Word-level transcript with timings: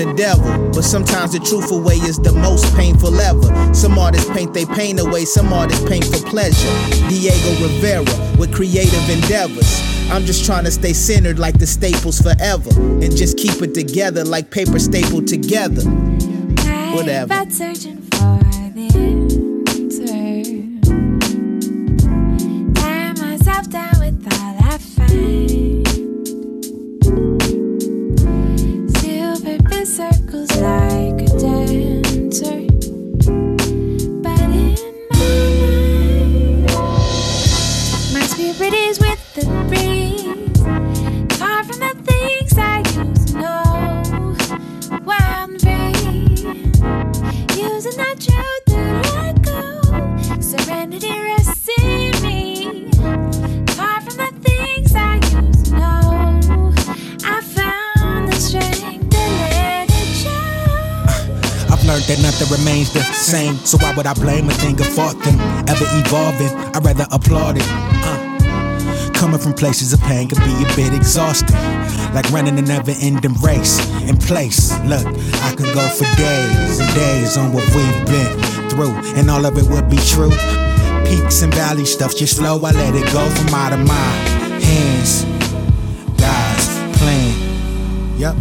the 0.00 0.12
devil. 0.14 0.70
But 0.72 0.82
sometimes 0.82 1.32
the 1.32 1.40
truthful 1.40 1.80
way 1.80 1.96
is 1.96 2.18
the 2.18 2.32
most 2.32 2.74
painful 2.74 3.20
ever. 3.20 3.74
Some 3.74 3.98
artists 3.98 4.30
paint 4.30 4.54
their 4.54 4.66
pain 4.66 4.98
away, 4.98 5.24
some 5.24 5.52
artists 5.52 5.86
paint 5.88 6.04
for 6.04 6.18
pleasure. 6.28 6.72
Diego 7.08 7.50
Rivera 7.62 8.04
with 8.38 8.52
creative 8.52 9.08
endeavors. 9.10 9.80
I'm 10.10 10.24
just 10.24 10.44
trying 10.44 10.64
to 10.64 10.70
stay 10.70 10.92
centered 10.92 11.38
like 11.38 11.58
the 11.58 11.66
staples 11.66 12.20
forever. 12.20 12.70
And 13.02 13.14
just 13.14 13.36
keep 13.36 13.60
it 13.62 13.74
together 13.74 14.24
like 14.24 14.50
paper 14.50 14.78
stapled 14.78 15.28
together. 15.28 15.82
Whatever. 16.94 17.34
That 62.10 62.22
nothing 62.22 62.50
remains 62.58 62.92
the 62.92 63.02
same. 63.12 63.54
So 63.58 63.78
why 63.78 63.94
would 63.94 64.06
I 64.06 64.14
blame 64.14 64.48
a 64.48 64.52
thing 64.54 64.76
fought 64.76 65.18
them? 65.22 65.38
Ever 65.68 65.86
evolving, 66.02 66.50
I'd 66.74 66.84
rather 66.84 67.06
applaud 67.10 67.56
it. 67.56 67.64
Uh. 67.66 69.12
Coming 69.14 69.38
from 69.38 69.52
places 69.52 69.92
of 69.92 70.00
pain 70.00 70.28
can 70.28 70.38
be 70.38 70.64
a 70.64 70.76
bit 70.76 70.92
exhausting. 70.92 71.56
Like 72.14 72.28
running 72.30 72.58
a 72.58 72.62
never 72.62 72.92
ending 73.00 73.34
race 73.34 73.78
in 74.02 74.16
place. 74.16 74.72
Look, 74.84 75.06
I 75.06 75.54
could 75.56 75.72
go 75.74 75.86
for 75.88 76.04
days 76.16 76.80
and 76.80 76.94
days 76.94 77.36
on 77.36 77.52
what 77.52 77.64
we've 77.74 78.06
been 78.06 78.70
through, 78.70 78.94
and 79.14 79.30
all 79.30 79.46
of 79.46 79.56
it 79.56 79.70
would 79.70 79.88
be 79.88 79.98
true. 79.98 80.32
Peaks 81.10 81.42
and 81.42 81.52
valley 81.52 81.84
stuff 81.84 82.16
just 82.16 82.38
flow, 82.38 82.56
I 82.58 82.70
let 82.70 82.94
it 82.94 83.12
go 83.12 83.28
from 83.30 83.48
out 83.52 83.72
of 83.72 83.80
my 83.80 83.94
hands. 84.62 85.24
God's 86.16 86.98
plan. 86.98 88.16
Yep. 88.16 88.36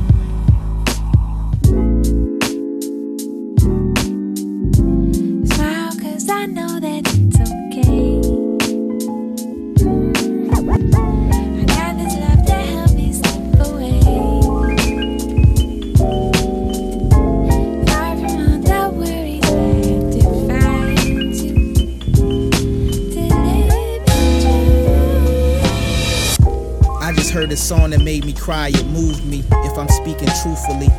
Song 27.70 27.92
that 27.92 28.02
made 28.02 28.26
me 28.26 28.34
cry, 28.34 28.70
it 28.74 28.86
moved 28.88 29.24
me. 29.26 29.44
If 29.62 29.78
I'm 29.78 29.88
speaking 29.90 30.28
truthfully, 30.42 30.90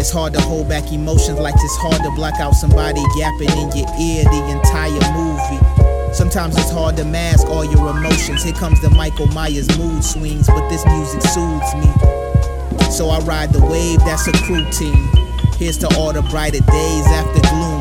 it's 0.00 0.10
hard 0.10 0.32
to 0.32 0.40
hold 0.40 0.70
back 0.70 0.90
emotions 0.90 1.38
like 1.38 1.52
it's 1.52 1.76
hard 1.76 2.00
to 2.00 2.10
block 2.12 2.40
out 2.40 2.54
somebody 2.54 3.02
yapping 3.20 3.52
in 3.52 3.68
your 3.76 3.84
ear 4.00 4.24
the 4.24 4.40
entire 4.56 5.04
movie. 5.12 5.60
Sometimes 6.14 6.56
it's 6.56 6.70
hard 6.70 6.96
to 6.96 7.04
mask 7.04 7.46
all 7.48 7.62
your 7.62 7.90
emotions. 7.90 8.42
Here 8.42 8.54
comes 8.54 8.80
the 8.80 8.88
Michael 8.88 9.26
Myers 9.36 9.68
mood 9.76 10.02
swings, 10.02 10.46
but 10.46 10.66
this 10.70 10.86
music 10.86 11.20
soothes 11.20 11.74
me. 11.76 11.92
So 12.88 13.10
I 13.10 13.20
ride 13.28 13.52
the 13.52 13.60
wave, 13.60 13.98
that's 14.00 14.26
a 14.26 14.32
crew 14.48 14.64
team. 14.72 14.96
Here's 15.58 15.76
to 15.84 15.88
all 15.98 16.14
the 16.14 16.22
brighter 16.22 16.64
days 16.64 17.06
after 17.12 17.40
gloomy. 17.52 17.73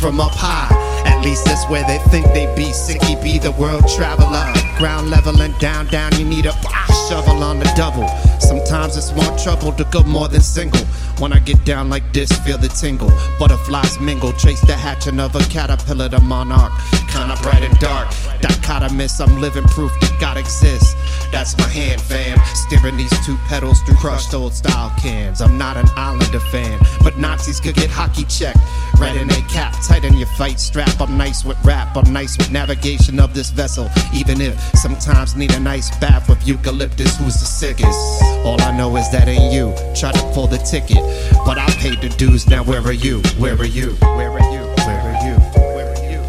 From 0.00 0.18
up 0.18 0.32
high. 0.34 0.68
At 1.04 1.22
least 1.22 1.44
that's 1.44 1.68
where 1.68 1.84
they 1.86 1.98
think 2.10 2.24
they 2.32 2.46
be. 2.56 2.72
Sicky 2.72 3.22
be 3.22 3.38
the 3.38 3.52
world 3.52 3.86
traveler. 3.96 4.44
Ground 4.78 5.10
level 5.10 5.38
and 5.42 5.56
down, 5.58 5.86
down, 5.88 6.12
you 6.18 6.24
need 6.24 6.46
a 6.46 6.52
ah, 6.54 7.06
shovel 7.08 7.42
on 7.44 7.58
the 7.58 7.70
double. 7.76 8.08
Sometimes 8.40 8.96
it's 8.96 9.12
more 9.12 9.36
trouble 9.36 9.72
to 9.72 9.84
go 9.92 10.02
more 10.04 10.28
than 10.28 10.40
single. 10.40 10.80
When 11.20 11.34
I 11.34 11.38
get 11.38 11.62
down 11.66 11.90
like 11.90 12.14
this, 12.14 12.32
feel 12.40 12.56
the 12.56 12.68
tingle. 12.68 13.12
Butterflies 13.38 14.00
mingle, 14.00 14.32
chase 14.32 14.62
the 14.62 14.72
hatching 14.72 15.20
of 15.20 15.36
a 15.36 15.40
caterpillar 15.50 16.08
the 16.08 16.18
monarch. 16.20 16.72
Kinda 17.12 17.36
bright 17.42 17.62
and 17.62 17.78
dark. 17.78 18.08
Dichotomous, 18.40 19.20
I'm 19.20 19.38
living 19.38 19.64
proof 19.64 19.92
that 20.00 20.16
God 20.18 20.38
exists. 20.38 20.94
That's 21.30 21.56
my 21.58 21.68
hand, 21.68 22.00
fam. 22.00 22.38
Steering 22.54 22.96
these 22.96 23.12
two 23.26 23.36
pedals 23.48 23.82
through 23.82 23.96
crushed 23.96 24.32
old 24.32 24.54
style 24.54 24.92
cans. 24.98 25.42
I'm 25.42 25.58
not 25.58 25.76
an 25.76 25.86
Islander 25.94 26.40
fan, 26.40 26.78
but 27.04 27.18
Nazis 27.18 27.60
could 27.60 27.74
get 27.74 27.90
hockey 27.90 28.24
checked. 28.24 28.58
Red 28.98 29.16
in 29.16 29.30
a 29.30 29.42
cap, 29.48 29.74
tighten 29.86 30.16
your 30.16 30.28
fight 30.38 30.58
strap. 30.58 31.00
I'm 31.00 31.18
nice 31.18 31.44
with 31.44 31.62
rap, 31.64 31.96
I'm 31.96 32.12
nice 32.12 32.38
with 32.38 32.50
navigation 32.50 33.20
of 33.20 33.34
this 33.34 33.50
vessel. 33.50 33.90
Even 34.14 34.40
if 34.40 34.58
sometimes 34.76 35.36
need 35.36 35.52
a 35.52 35.60
nice 35.60 35.94
bath 35.98 36.28
with 36.28 36.46
eucalyptus, 36.46 37.16
who's 37.18 37.34
the 37.34 37.46
sickest? 37.46 38.22
All 38.44 38.60
I 38.62 38.76
know 38.76 38.96
is 38.96 39.10
that 39.10 39.28
ain't 39.28 39.52
you. 39.52 39.74
Try 39.94 40.12
to 40.12 40.22
pull 40.32 40.46
the 40.46 40.58
ticket, 40.58 40.98
but 41.44 41.58
I 41.58 41.66
paid 41.78 42.00
the 42.00 42.08
dues. 42.08 42.48
Now 42.48 42.62
where 42.62 42.80
are 42.80 42.92
you? 42.92 43.20
Where 43.38 43.56
are 43.56 43.64
you? 43.64 43.92
Where 44.00 44.30
are 44.30 44.52
you? 44.52 44.62
Where 44.86 45.00
are 45.00 45.18
you? 45.24 45.34
Where 45.76 45.90
are 45.90 46.04
you? 46.10 46.20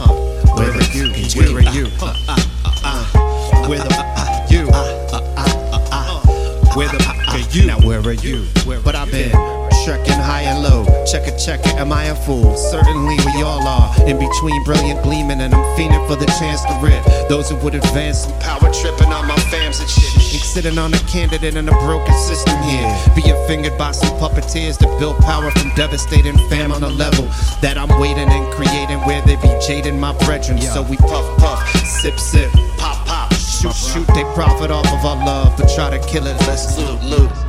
Uh, 0.00 0.08
where 0.56 0.70
are 0.70 0.82
you? 0.94 1.04
Where 1.36 1.56
are 1.58 1.74
you? 1.74 1.86
Uh, 2.00 2.14
uh, 2.28 2.38
uh, 2.64 2.74
uh. 2.84 3.68
Where 3.68 3.78
the 3.78 3.94
uh, 3.94 4.46
you? 4.50 4.68
Uh, 4.68 5.08
uh, 5.12 5.34
uh, 5.36 5.48
uh, 5.72 5.88
uh. 5.92 6.74
Where 6.76 6.88
the 6.88 7.14
are 7.28 7.38
you? 7.50 7.66
Now 7.66 7.80
where 7.80 8.00
are 8.00 8.12
you? 8.12 8.46
But 8.84 8.94
I've 8.94 9.10
been 9.10 9.63
trekking 9.84 10.16
high 10.16 10.42
and 10.48 10.62
low. 10.62 10.84
Check 11.04 11.28
it, 11.28 11.36
check 11.36 11.60
it, 11.60 11.76
am 11.76 11.92
I 11.92 12.04
a 12.04 12.14
fool? 12.14 12.56
Certainly 12.56 13.16
we 13.26 13.42
all 13.42 13.60
are. 13.68 13.92
In 14.08 14.18
between 14.18 14.64
brilliant 14.64 15.02
gleaming, 15.02 15.40
and 15.42 15.54
I'm 15.54 15.64
fiending 15.76 16.06
for 16.08 16.16
the 16.16 16.26
chance 16.40 16.64
to 16.64 16.74
rip. 16.80 17.04
Those 17.28 17.50
who 17.50 17.56
would 17.56 17.74
advance 17.74 18.24
some 18.24 18.32
power 18.40 18.72
tripping 18.72 19.12
on 19.12 19.28
my 19.28 19.36
fams 19.52 19.80
and 19.80 19.88
shit. 19.88 20.34
Ain't 20.34 20.42
sitting 20.42 20.78
on 20.78 20.94
a 20.94 20.98
candidate 21.00 21.56
in 21.56 21.68
a 21.68 21.76
broken 21.84 22.14
system 22.14 22.56
here. 22.62 22.88
Being 23.14 23.36
fingered 23.46 23.76
by 23.76 23.92
some 23.92 24.16
puppeteers 24.18 24.78
that 24.78 24.88
build 24.98 25.18
power 25.18 25.50
from 25.50 25.70
devastating 25.76 26.38
fam 26.48 26.72
on 26.72 26.82
a 26.82 26.88
level 26.88 27.24
that 27.60 27.76
I'm 27.76 27.92
waiting 28.00 28.28
and 28.28 28.46
creating 28.54 29.00
where 29.04 29.20
they 29.22 29.36
be 29.36 29.52
jading 29.66 30.00
my 30.00 30.16
brethren. 30.24 30.60
So 30.60 30.82
we 30.82 30.96
puff, 30.96 31.38
puff, 31.38 31.60
sip, 31.84 32.18
sip, 32.18 32.50
pop, 32.78 33.06
pop, 33.06 33.34
shoot, 33.34 33.74
shoot. 33.74 34.06
They 34.08 34.24
profit 34.32 34.70
off 34.70 34.86
of 34.86 35.04
our 35.04 35.16
love, 35.26 35.56
but 35.58 35.68
try 35.74 35.90
to 35.90 35.98
kill 36.06 36.26
it. 36.26 36.36
Let's 36.48 36.78
loot, 36.78 37.02
loot 37.02 37.43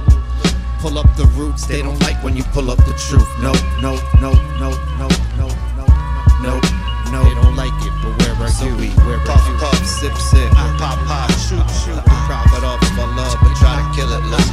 pull 0.86 1.00
up 1.00 1.10
the 1.18 1.26
roots. 1.34 1.66
They 1.66 1.82
don't 1.82 2.00
like 2.02 2.22
when 2.24 2.38
you 2.38 2.44
pull 2.54 2.70
up 2.70 2.78
the 2.78 2.94
truth. 3.10 3.26
No, 3.42 3.54
no, 3.82 3.98
no, 4.22 4.38
no, 4.62 4.70
no, 5.02 5.10
no, 5.34 5.50
no, 5.74 5.88
no, 6.46 6.54
no. 7.10 7.24
They 7.26 7.34
don't 7.42 7.58
like 7.58 7.74
it, 7.82 7.94
but 8.06 8.14
where 8.22 8.38
are 8.38 8.54
so 8.54 8.66
you? 8.70 8.76
We, 8.78 8.90
where 9.02 9.18
are 9.18 9.26
puff, 9.26 9.42
you? 9.50 9.58
Puff, 9.58 9.82
sip, 9.82 10.14
sip, 10.14 10.52
pop, 10.54 11.02
pop, 11.10 11.32
shoot, 11.42 11.66
shoot. 11.74 11.98
We 11.98 12.18
profit 12.30 12.62
off 12.62 12.78
of 12.86 13.00
our 13.02 13.10
love, 13.18 13.34
but 13.42 13.58
try 13.58 13.82
to 13.82 13.86
kill 13.98 14.14
it. 14.14 14.22
Let's 14.30 14.45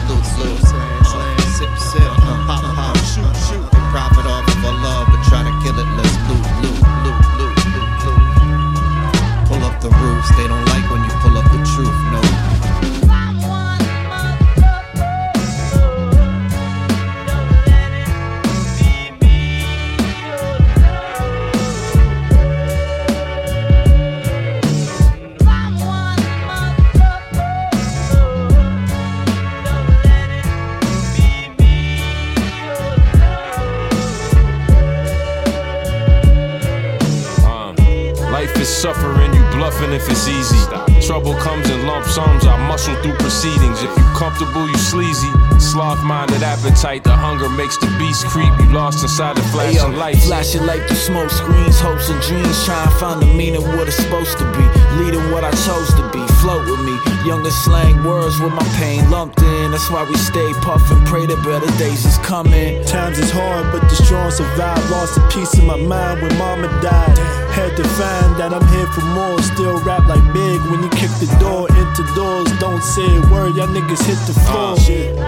bluffing 39.82 39.94
if 39.94 40.08
it's 40.08 40.28
easy. 40.28 41.06
Trouble 41.06 41.34
comes 41.34 41.68
in 41.70 41.86
lump 41.86 42.06
sums, 42.06 42.46
I 42.46 42.56
muscle 42.68 42.94
through 43.02 43.14
proceedings. 43.14 43.82
If 43.82 43.90
you 43.96 44.04
comfortable, 44.14 44.68
you 44.68 44.76
sleazy. 44.76 45.30
Sloth 45.58 46.02
minded 46.02 46.42
appetite, 46.42 47.04
the 47.04 47.12
hunger 47.12 47.48
makes 47.48 47.76
the 47.78 47.86
beast 47.98 48.26
creep. 48.26 48.52
You 48.60 48.72
lost 48.72 49.02
inside 49.02 49.36
the 49.36 49.42
flashing 49.50 49.96
lights. 49.96 50.26
Flashing 50.26 50.66
like 50.66 50.86
the 50.88 50.94
smoke 50.94 51.30
screens, 51.30 51.80
hopes 51.80 52.08
and 52.08 52.20
dreams. 52.22 52.64
Try 52.64 52.82
and 52.82 52.92
find 52.94 53.22
the 53.22 53.26
meaning 53.26 53.62
what 53.76 53.88
it's 53.88 53.96
supposed 53.96 54.38
to 54.38 54.44
be. 54.52 54.64
Leading 55.02 55.30
what 55.30 55.44
I 55.44 55.50
chose 55.50 55.90
to 55.94 56.04
be. 56.12 56.22
Float 56.40 56.66
with 56.68 56.80
me. 56.80 56.94
Younger 57.26 57.50
slang 57.50 58.02
words 58.04 58.38
with 58.40 58.52
my 58.52 58.66
pain 58.78 59.10
lumped 59.10 59.40
in. 59.42 59.61
That's 59.72 59.90
why 59.90 60.04
we 60.04 60.14
stay 60.16 60.52
puffin', 60.60 61.02
pray 61.06 61.24
the 61.24 61.36
better 61.48 61.66
days 61.78 62.04
is 62.04 62.18
coming. 62.18 62.84
Times 62.84 63.18
is 63.18 63.30
hard, 63.30 63.64
but 63.72 63.80
the 63.88 63.96
strong 64.04 64.30
survive. 64.30 64.78
Lost 64.90 65.16
a 65.16 65.24
piece 65.32 65.54
of 65.56 65.64
my 65.64 65.76
mind 65.76 66.20
when 66.20 66.36
mama 66.36 66.68
died. 66.82 67.16
Had 67.56 67.76
to 67.76 67.84
find 67.96 68.36
that 68.40 68.52
I'm 68.52 68.64
here 68.68 68.86
for 68.92 69.04
more. 69.16 69.40
Still 69.42 69.76
rap 69.84 70.04
like 70.08 70.24
big 70.32 70.60
when 70.68 70.82
you 70.84 70.88
kick 70.92 71.08
the 71.20 71.28
door 71.40 71.68
into 71.72 72.02
doors. 72.14 72.48
Don't 72.60 72.82
say 72.84 73.04
a 73.04 73.20
word, 73.32 73.56
y'all 73.56 73.68
niggas 73.68 74.04
hit 74.04 74.20
the 74.28 74.36
floor. 74.44 74.76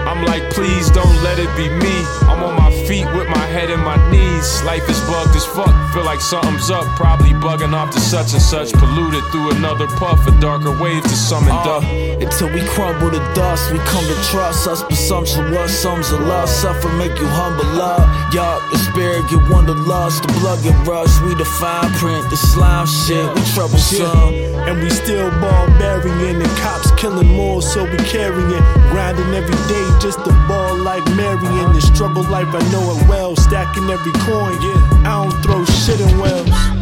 I'm 0.05 0.23
like, 0.25 0.41
please 0.53 0.89
don't 0.89 1.17
let 1.25 1.37
it 1.41 1.49
be 1.57 1.69
me. 1.69 1.95
I'm 2.29 2.41
on 2.45 2.53
my 2.57 2.69
feet 2.85 3.05
with 3.17 3.27
my 3.29 3.45
head 3.49 3.69
in 3.69 3.79
my 3.81 3.97
knees. 4.09 4.61
Life 4.63 4.85
is 4.89 5.01
bugged 5.09 5.35
as 5.35 5.45
fuck. 5.45 5.73
Feel 5.93 6.05
like 6.05 6.21
something's 6.21 6.69
up. 6.69 6.85
Probably 6.97 7.33
bugging 7.41 7.73
off 7.73 7.89
to 7.93 7.99
such 7.99 8.33
and 8.33 8.41
such. 8.41 8.73
Polluted 8.73 9.23
through 9.33 9.51
another 9.57 9.87
puff. 9.97 10.21
A 10.27 10.33
darker 10.41 10.73
wave 10.81 11.01
to 11.03 11.09
summoned 11.17 11.53
Uh, 11.65 11.77
up. 11.77 11.83
until 12.21 12.49
we 12.53 12.61
crumble 12.73 13.11
to 13.11 13.21
dust, 13.37 13.71
we 13.71 13.77
come 13.85 14.05
to 14.05 14.17
trust 14.35 14.67
us. 14.67 14.83
Presumption 14.83 15.51
was 15.51 15.71
sums 15.71 16.11
of 16.11 16.19
love. 16.19 16.49
Suffer 16.49 16.91
make 16.99 17.15
you 17.19 17.27
humble 17.27 17.81
up. 17.81 18.03
Yup, 18.33 18.59
the 18.69 18.77
spirit 18.91 19.23
get 19.29 19.39
wanderlust. 19.49 20.23
The 20.23 20.33
blood 20.39 20.61
get 20.61 20.75
rushed. 20.85 21.23
We 21.23 21.35
the 21.35 21.45
fine 21.45 21.89
print, 21.93 22.29
the 22.29 22.35
slime 22.35 22.85
shit. 22.85 23.23
We 23.33 23.41
troublesome. 23.55 24.35
And 24.67 24.83
we 24.83 24.89
still 24.89 25.31
barbarian 25.39 26.41
and 26.41 26.55
cops 26.59 26.91
killing 26.99 27.31
more, 27.31 27.61
so 27.61 27.85
we 27.85 27.97
carrying. 28.11 28.63
Grinding 28.91 29.31
every 29.33 29.59
day 29.71 29.85
just 30.03 30.19
to 30.25 30.31
ball 30.49 30.75
like 30.83 31.05
Marion. 31.15 31.71
The 31.71 31.81
struggle 31.81 32.23
life, 32.23 32.51
I 32.51 32.63
know 32.73 32.83
it 32.91 33.07
well. 33.07 33.35
Stacking 33.37 33.89
every 33.89 34.15
coin, 34.27 34.59
yeah. 34.61 35.07
I 35.07 35.23
don't 35.23 35.35
throw 35.43 35.63
shit 35.63 36.01
in 36.01 36.11
wells. 36.19 36.74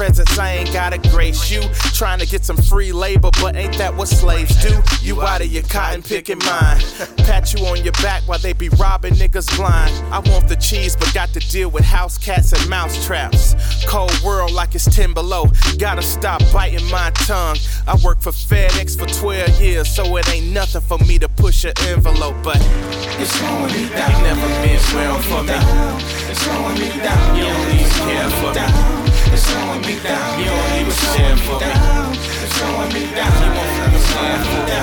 Presence, 0.00 0.38
I 0.38 0.52
ain't 0.52 0.72
gotta 0.72 0.96
grace 1.10 1.50
you. 1.50 1.60
Trying 1.92 2.20
to 2.20 2.26
get 2.26 2.42
some 2.42 2.56
free 2.56 2.90
labor, 2.90 3.28
but 3.38 3.54
ain't 3.54 3.76
that 3.76 3.94
what 3.94 4.08
slaves 4.08 4.56
do? 4.62 4.80
You 5.02 5.20
out 5.20 5.42
of 5.42 5.48
your 5.48 5.62
cotton 5.64 6.02
picking 6.02 6.38
mind. 6.38 6.80
Pat 7.18 7.52
you 7.52 7.66
on 7.66 7.84
your 7.84 7.92
back 8.00 8.22
while 8.22 8.38
they 8.38 8.54
be 8.54 8.70
robbing 8.70 9.12
niggas 9.12 9.54
blind. 9.58 9.92
I 10.10 10.20
want 10.30 10.48
the 10.48 10.56
cheese, 10.56 10.96
but 10.96 11.12
got 11.12 11.28
to 11.34 11.40
deal 11.40 11.68
with 11.68 11.84
house 11.84 12.16
cats 12.16 12.52
and 12.54 12.66
mouse 12.70 13.04
traps. 13.04 13.54
Cold 13.86 14.18
world 14.24 14.52
like 14.52 14.74
it's 14.74 14.86
10 14.86 15.12
below. 15.12 15.44
Gotta 15.76 16.00
stop 16.00 16.40
biting 16.50 16.90
my 16.90 17.10
tongue. 17.10 17.58
I 17.86 17.94
worked 18.02 18.22
for 18.22 18.32
FedEx 18.32 18.98
for 18.98 19.04
12 19.20 19.60
years, 19.60 19.94
so 19.94 20.16
it 20.16 20.26
ain't 20.30 20.50
nothing 20.50 20.80
for 20.80 20.96
me 21.04 21.18
to 21.18 21.28
push 21.28 21.64
an 21.64 21.74
envelope, 21.88 22.36
but 22.42 22.56
it's 23.20 23.32
slowing 23.32 23.70
me 23.74 23.86
down. 23.90 24.16
You 24.16 24.22
never 24.28 24.48
meant 24.64 24.94
well 24.94 25.20
for 25.20 25.42
me. 25.42 25.52
It's 26.30 26.40
slowing 26.40 26.78
me 26.78 26.88
down. 27.04 27.36
You 27.36 27.42
don't 27.42 27.74
even 27.74 27.90
care 28.08 28.30
for 28.40 29.04
me. 29.04 29.09
It's 29.40 29.48
slowing 29.48 29.80
me 29.80 29.96
down. 30.04 30.38
You 30.38 30.52
don't 30.52 30.84
even 30.84 30.92
me. 31.56 31.64
It's 32.44 32.52
slowing 32.60 32.92
me 32.92 33.08
down. 33.16 33.32
You 33.40 33.50
won't 33.56 33.80
understand 33.88 34.44
for 34.44 34.62
me. 34.68 34.76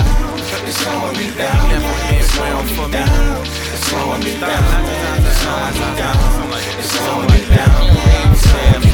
It's 0.66 0.78
slowing 0.82 1.14
me 1.14 1.28
down. 1.38 1.62
You 1.62 1.78
never 1.78 1.94
meant 2.02 2.30
well 2.42 2.64
for 2.74 2.88
me. 2.90 3.06
It's 3.06 3.86
slowing 3.86 4.24
me 4.26 4.34
down. 4.42 4.66
It's 5.22 5.38
slowing 5.46 5.78
me 5.78 5.88
down. 5.94 6.18
It's 6.74 6.90
slowing 6.90 7.30
me 7.38 7.42
down. 7.54 7.86
Even 8.18 8.36
stand 8.36 8.87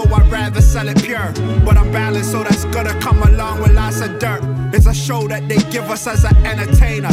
so 0.00 0.14
I'd 0.14 0.30
rather 0.30 0.60
sell 0.60 0.88
it 0.88 1.02
pure. 1.02 1.32
But 1.64 1.76
I'm 1.76 1.92
balanced, 1.92 2.32
so 2.32 2.42
that's 2.42 2.64
gonna 2.66 2.98
come 3.00 3.22
along 3.22 3.60
with 3.60 3.72
lots 3.72 4.00
of 4.00 4.18
dirt. 4.18 4.40
It's 4.72 4.86
a 4.86 4.94
show 4.94 5.28
that 5.28 5.48
they 5.48 5.58
give 5.70 5.90
us 5.90 6.06
as 6.06 6.24
an 6.24 6.36
entertainer. 6.46 7.10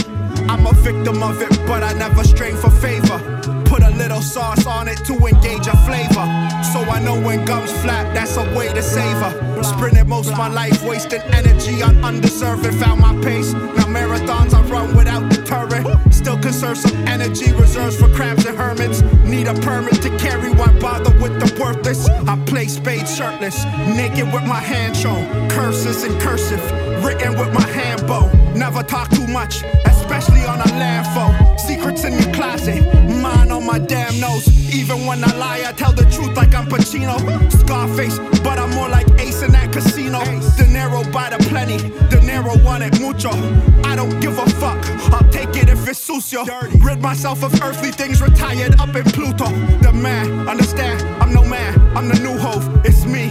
I'm 0.49 0.65
a 0.65 0.73
victim 0.73 1.23
of 1.23 1.41
it, 1.41 1.49
but 1.67 1.83
I 1.83 1.93
never 1.93 2.23
strain 2.23 2.55
for 2.55 2.69
favor. 2.69 3.19
Put 3.65 3.83
a 3.83 3.89
little 3.91 4.21
sauce 4.21 4.65
on 4.65 4.87
it 4.87 4.99
to 5.05 5.13
engage 5.13 5.67
a 5.67 5.75
flavor. 5.85 6.25
So 6.71 6.79
I 6.95 6.99
know 7.03 7.19
when 7.19 7.43
gums 7.45 7.71
flat, 7.83 8.13
that's 8.13 8.37
a 8.37 8.43
way 8.55 8.71
to 8.73 8.81
savor. 8.81 9.31
Sprinted 9.63 10.07
most 10.07 10.31
of 10.31 10.37
my 10.37 10.47
life, 10.47 10.81
wasting 10.83 11.21
energy 11.33 11.81
on 11.81 12.03
undeserving. 12.03 12.77
Found 12.79 13.01
my 13.01 13.13
pace. 13.21 13.53
Now 13.53 13.87
marathons 13.95 14.53
I 14.53 14.61
run 14.69 14.95
without 14.95 15.29
deterrent. 15.29 16.06
Still 16.27 16.39
conserve 16.39 16.77
some 16.77 17.07
energy, 17.07 17.53
reserves 17.53 17.95
for 17.95 18.09
crabs 18.09 18.45
and 18.45 18.57
hermits. 18.57 19.01
Need 19.23 19.47
a 19.47 19.53
permit 19.61 20.01
to 20.01 20.09
carry, 20.17 20.51
why 20.51 20.77
bother 20.77 21.17
with 21.21 21.39
the 21.39 21.57
worthless? 21.57 22.09
I 22.27 22.35
play 22.45 22.67
spades 22.67 23.15
shirtless, 23.15 23.63
naked 23.95 24.33
with 24.33 24.43
my 24.43 24.59
hand 24.59 24.97
shown. 24.97 25.25
Curses 25.49 26.03
in 26.03 26.19
cursive, 26.19 26.61
written 27.01 27.39
with 27.39 27.53
my 27.53 27.65
hand 27.67 28.05
bow. 28.05 28.29
Never 28.53 28.83
talk 28.83 29.09
too 29.11 29.25
much, 29.25 29.63
especially 29.85 30.43
on 30.43 30.59
a 30.59 30.67
landfall. 30.75 31.57
Secrets 31.57 32.03
in 32.03 32.11
your 32.19 32.33
closet, 32.33 32.83
mine 33.21 33.46
my 33.67 33.77
damn 33.77 34.17
nose. 34.19 34.47
Even 34.73 35.05
when 35.05 35.21
I 35.23 35.35
lie, 35.35 35.63
I 35.67 35.73
tell 35.73 35.91
the 35.91 36.05
truth 36.09 36.35
like 36.37 36.55
I'm 36.55 36.67
Pacino. 36.67 37.17
Scarface, 37.51 38.17
but 38.41 38.57
I'm 38.57 38.71
more 38.71 38.87
like 38.87 39.07
Ace 39.19 39.41
in 39.41 39.51
that 39.51 39.73
casino. 39.73 40.19
Dinero 40.55 41.03
by 41.11 41.29
the 41.29 41.37
plenty, 41.49 41.77
dinero 42.09 42.57
wanted 42.63 42.99
mucho. 43.01 43.29
I 43.83 43.95
don't 43.95 44.17
give 44.21 44.37
a 44.39 44.49
fuck, 44.61 44.79
I'll 45.13 45.29
take 45.29 45.55
it 45.57 45.69
if 45.69 45.85
it's 45.87 46.07
you. 46.31 46.45
Rid 46.79 47.01
myself 47.01 47.43
of 47.43 47.53
earthly 47.61 47.91
things, 47.91 48.21
retired 48.21 48.79
up 48.79 48.95
in 48.95 49.03
Pluto. 49.03 49.49
The 49.81 49.91
man, 49.91 50.47
understand, 50.47 51.01
I'm 51.21 51.33
no 51.33 51.43
man, 51.43 51.73
I'm 51.95 52.07
the 52.07 52.19
new 52.19 52.37
hove, 52.37 52.65
it's 52.85 53.05
me. 53.05 53.29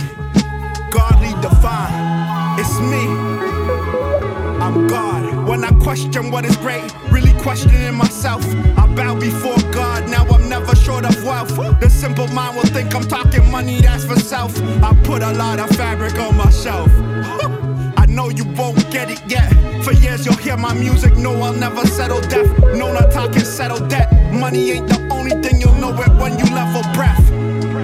Godly 0.90 1.32
divine, 1.40 2.60
it's 2.60 2.78
me. 2.80 4.45
I'm 4.66 4.88
God. 4.88 5.46
When 5.46 5.62
I 5.62 5.70
question 5.78 6.32
what 6.32 6.44
is 6.44 6.56
great, 6.56 6.92
really 7.12 7.32
questioning 7.34 7.94
myself. 7.94 8.44
I 8.76 8.92
bow 8.96 9.14
before 9.14 9.56
God, 9.70 10.10
now 10.10 10.26
I'm 10.26 10.48
never 10.48 10.74
short 10.74 11.04
of 11.04 11.22
wealth. 11.22 11.54
The 11.78 11.88
simple 11.88 12.26
mind 12.34 12.56
will 12.56 12.64
think 12.64 12.92
I'm 12.92 13.04
talking 13.04 13.48
money, 13.48 13.80
that's 13.80 14.04
for 14.04 14.18
self. 14.18 14.60
I 14.82 14.92
put 15.04 15.22
a 15.22 15.32
lot 15.34 15.60
of 15.60 15.70
fabric 15.76 16.18
on 16.18 16.36
my 16.36 16.50
shelf. 16.50 16.90
I 17.96 18.06
know 18.08 18.28
you 18.28 18.44
won't 18.56 18.90
get 18.90 19.08
it 19.08 19.22
yet. 19.28 19.52
For 19.84 19.92
years 19.92 20.26
you'll 20.26 20.34
hear 20.34 20.56
my 20.56 20.74
music, 20.74 21.16
no, 21.16 21.40
I'll 21.42 21.52
never 21.52 21.86
settle 21.86 22.20
death. 22.22 22.50
No, 22.74 22.92
not 22.92 23.12
talking 23.12 23.44
settle 23.44 23.86
debt. 23.86 24.12
Money 24.32 24.72
ain't 24.72 24.88
the 24.88 24.98
only 25.12 25.40
thing 25.42 25.60
you'll 25.60 25.74
know 25.74 25.94
it 26.02 26.10
when 26.20 26.40
you 26.40 26.44
level 26.52 26.82
breath. 26.92 27.22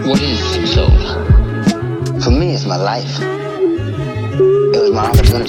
What 0.05 0.21
is 0.21 0.75
soul? 0.75 0.91
For 2.21 2.33
me, 2.33 2.55
it's 2.55 2.67
my 2.67 2.75
life. 2.75 3.42
It 4.33 4.81
was 4.81 4.91
my 4.93 5.13
my. 5.13 5.45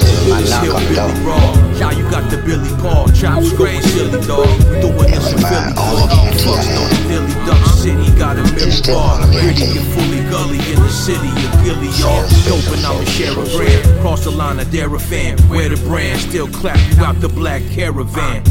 How 1.80 1.92
you 1.92 2.04
got 2.12 2.30
the 2.30 2.38
Billy 2.44 2.70
Paul, 2.82 3.08
chops 3.10 3.54
going 3.54 3.82
silly 3.82 4.20
dog. 4.28 4.48
Doing 4.82 5.10
this 5.10 5.32
in 5.32 5.40
Philly, 5.40 5.74
dog. 5.74 6.10
Fucks 6.44 6.68
on 6.76 6.90
the 6.90 6.96
Philly 7.08 7.34
Duck 7.46 7.64
City, 7.80 8.12
got 8.20 8.38
a 8.38 8.44
million 8.44 8.84
bar. 8.84 9.24
Gritty 9.32 9.80
and 9.80 9.88
fully 9.96 10.20
gully 10.30 10.60
in 10.72 10.80
the 10.84 10.90
city 10.90 11.32
of 11.32 11.64
Gilly, 11.64 11.88
y'all. 11.96 12.28
Dope 12.44 12.76
and 12.76 12.86
I'm 12.86 13.00
a 13.00 13.06
share 13.06 13.32
a 13.32 13.46
brand. 13.56 14.02
Cross 14.02 14.26
the 14.26 14.32
line 14.32 14.60
of 14.60 14.70
Dara 14.70 15.00
fan. 15.00 15.38
Wear 15.48 15.70
the 15.70 15.78
brand, 15.88 16.20
still 16.20 16.50
clap 16.50 16.78
you 16.90 16.96
the 17.22 17.30
black 17.30 17.62
caravan. 17.72 18.44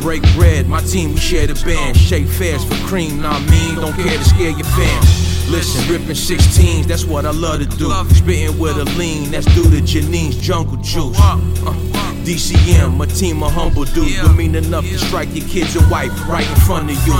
Break 0.00 0.22
bread, 0.34 0.68
my 0.68 0.80
team, 0.82 1.14
we 1.14 1.16
share 1.18 1.46
the 1.46 1.54
band. 1.64 1.96
Shake 1.96 2.26
fast 2.26 2.68
for 2.68 2.76
cream, 2.86 3.22
nah 3.22 3.38
mean, 3.48 3.76
don't 3.76 3.94
care 3.94 4.18
to 4.18 4.24
scare 4.24 4.50
your 4.50 4.68
fans. 4.76 5.33
Listen, 5.48 5.92
ripping 5.92 6.16
16s, 6.16 6.86
that's 6.86 7.04
what 7.04 7.26
I 7.26 7.30
love 7.30 7.60
to 7.60 7.66
do. 7.76 7.90
Spitting 8.14 8.58
with 8.58 8.78
a 8.78 8.84
lean, 8.98 9.30
that's 9.30 9.46
due 9.54 9.70
to 9.70 9.80
Janine's 9.80 10.36
jungle 10.36 10.76
juice. 10.78 11.16
Uh, 11.20 11.38
DCM, 12.24 12.96
my 12.96 13.06
team 13.06 13.42
a 13.42 13.48
humble 13.48 13.84
dude. 13.84 14.22
Would 14.22 14.36
mean 14.36 14.54
enough 14.54 14.84
to 14.84 14.98
strike 14.98 15.28
your 15.34 15.46
kids 15.46 15.76
and 15.76 15.88
wife 15.90 16.10
right 16.26 16.48
in 16.48 16.56
front 16.56 16.90
of 16.90 17.06
you. 17.06 17.12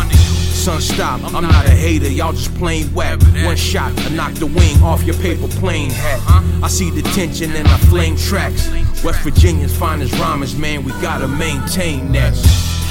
Son, 0.65 0.81
stop, 0.81 1.23
I'm 1.35 1.43
not 1.43 1.67
a 1.67 1.71
hater, 1.71 2.09
y'all 2.09 2.33
just 2.33 2.55
plain 2.55 2.87
whack. 2.95 3.21
One 3.45 3.57
shot, 3.57 3.93
I 3.99 4.09
knock 4.09 4.33
the 4.35 4.47
wing 4.47 4.83
off 4.83 5.05
your 5.05 5.17
paper 5.17 5.47
plane 5.47 5.91
hat. 5.91 6.21
I 6.63 6.69
see 6.69 6.89
the 6.89 7.03
tension 7.11 7.53
and 7.53 7.69
I 7.69 7.77
flame 7.77 8.17
tracks. 8.17 8.71
West 9.05 9.21
Virginia's 9.21 9.77
finest 9.77 10.19
rhymers, 10.19 10.57
man, 10.57 10.83
we 10.83 10.93
gotta 11.03 11.29
maintain 11.29 12.11
that. 12.13 12.35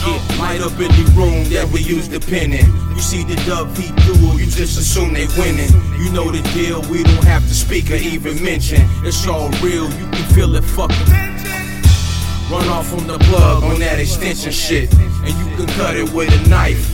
Yeah, 0.05 0.19
light 0.37 0.61
up 0.61 0.73
in 0.73 0.91
the 0.91 1.13
room 1.15 1.49
that 1.51 1.69
we 1.71 1.79
use 1.81 2.09
the 2.09 2.19
pen 2.19 2.51
in. 2.51 2.65
You 2.93 2.99
see 2.99 3.23
the 3.23 3.35
dub 3.47 3.71
feet 3.75 3.95
duel, 4.03 4.37
you 4.37 4.45
just 4.45 4.77
assume 4.77 5.13
they 5.13 5.27
winning. 5.37 5.71
You 5.97 6.11
know 6.11 6.29
the 6.29 6.41
deal, 6.51 6.81
we 6.91 7.03
don't 7.03 7.23
have 7.23 7.43
to 7.47 7.53
speak 7.53 7.89
or 7.89 7.95
even 7.95 8.43
mention. 8.43 8.81
It's 9.05 9.25
all 9.27 9.49
real, 9.63 9.85
you 9.85 10.07
can 10.11 10.25
feel 10.35 10.53
it 10.55 10.63
fucking. 10.63 11.07
Run 12.51 12.67
off 12.67 12.89
from 12.89 13.07
the 13.07 13.17
plug 13.17 13.63
on 13.63 13.79
that 13.79 13.99
extension 13.99 14.51
shit, 14.51 14.93
and 14.93 15.33
you 15.39 15.55
can 15.55 15.67
cut 15.75 15.95
it 15.95 16.11
with 16.11 16.29
a 16.29 16.49
knife. 16.49 16.91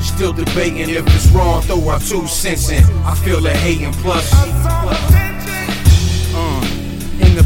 Still 0.00 0.32
debating 0.32 0.88
if 0.90 1.04
it's 1.08 1.26
wrong, 1.32 1.60
throw 1.62 1.88
our 1.88 1.98
two 1.98 2.26
cents 2.28 2.70
in. 2.70 2.84
I 3.04 3.16
feel 3.16 3.40
the 3.40 3.50
hating 3.50 3.92
plus. 3.94 4.30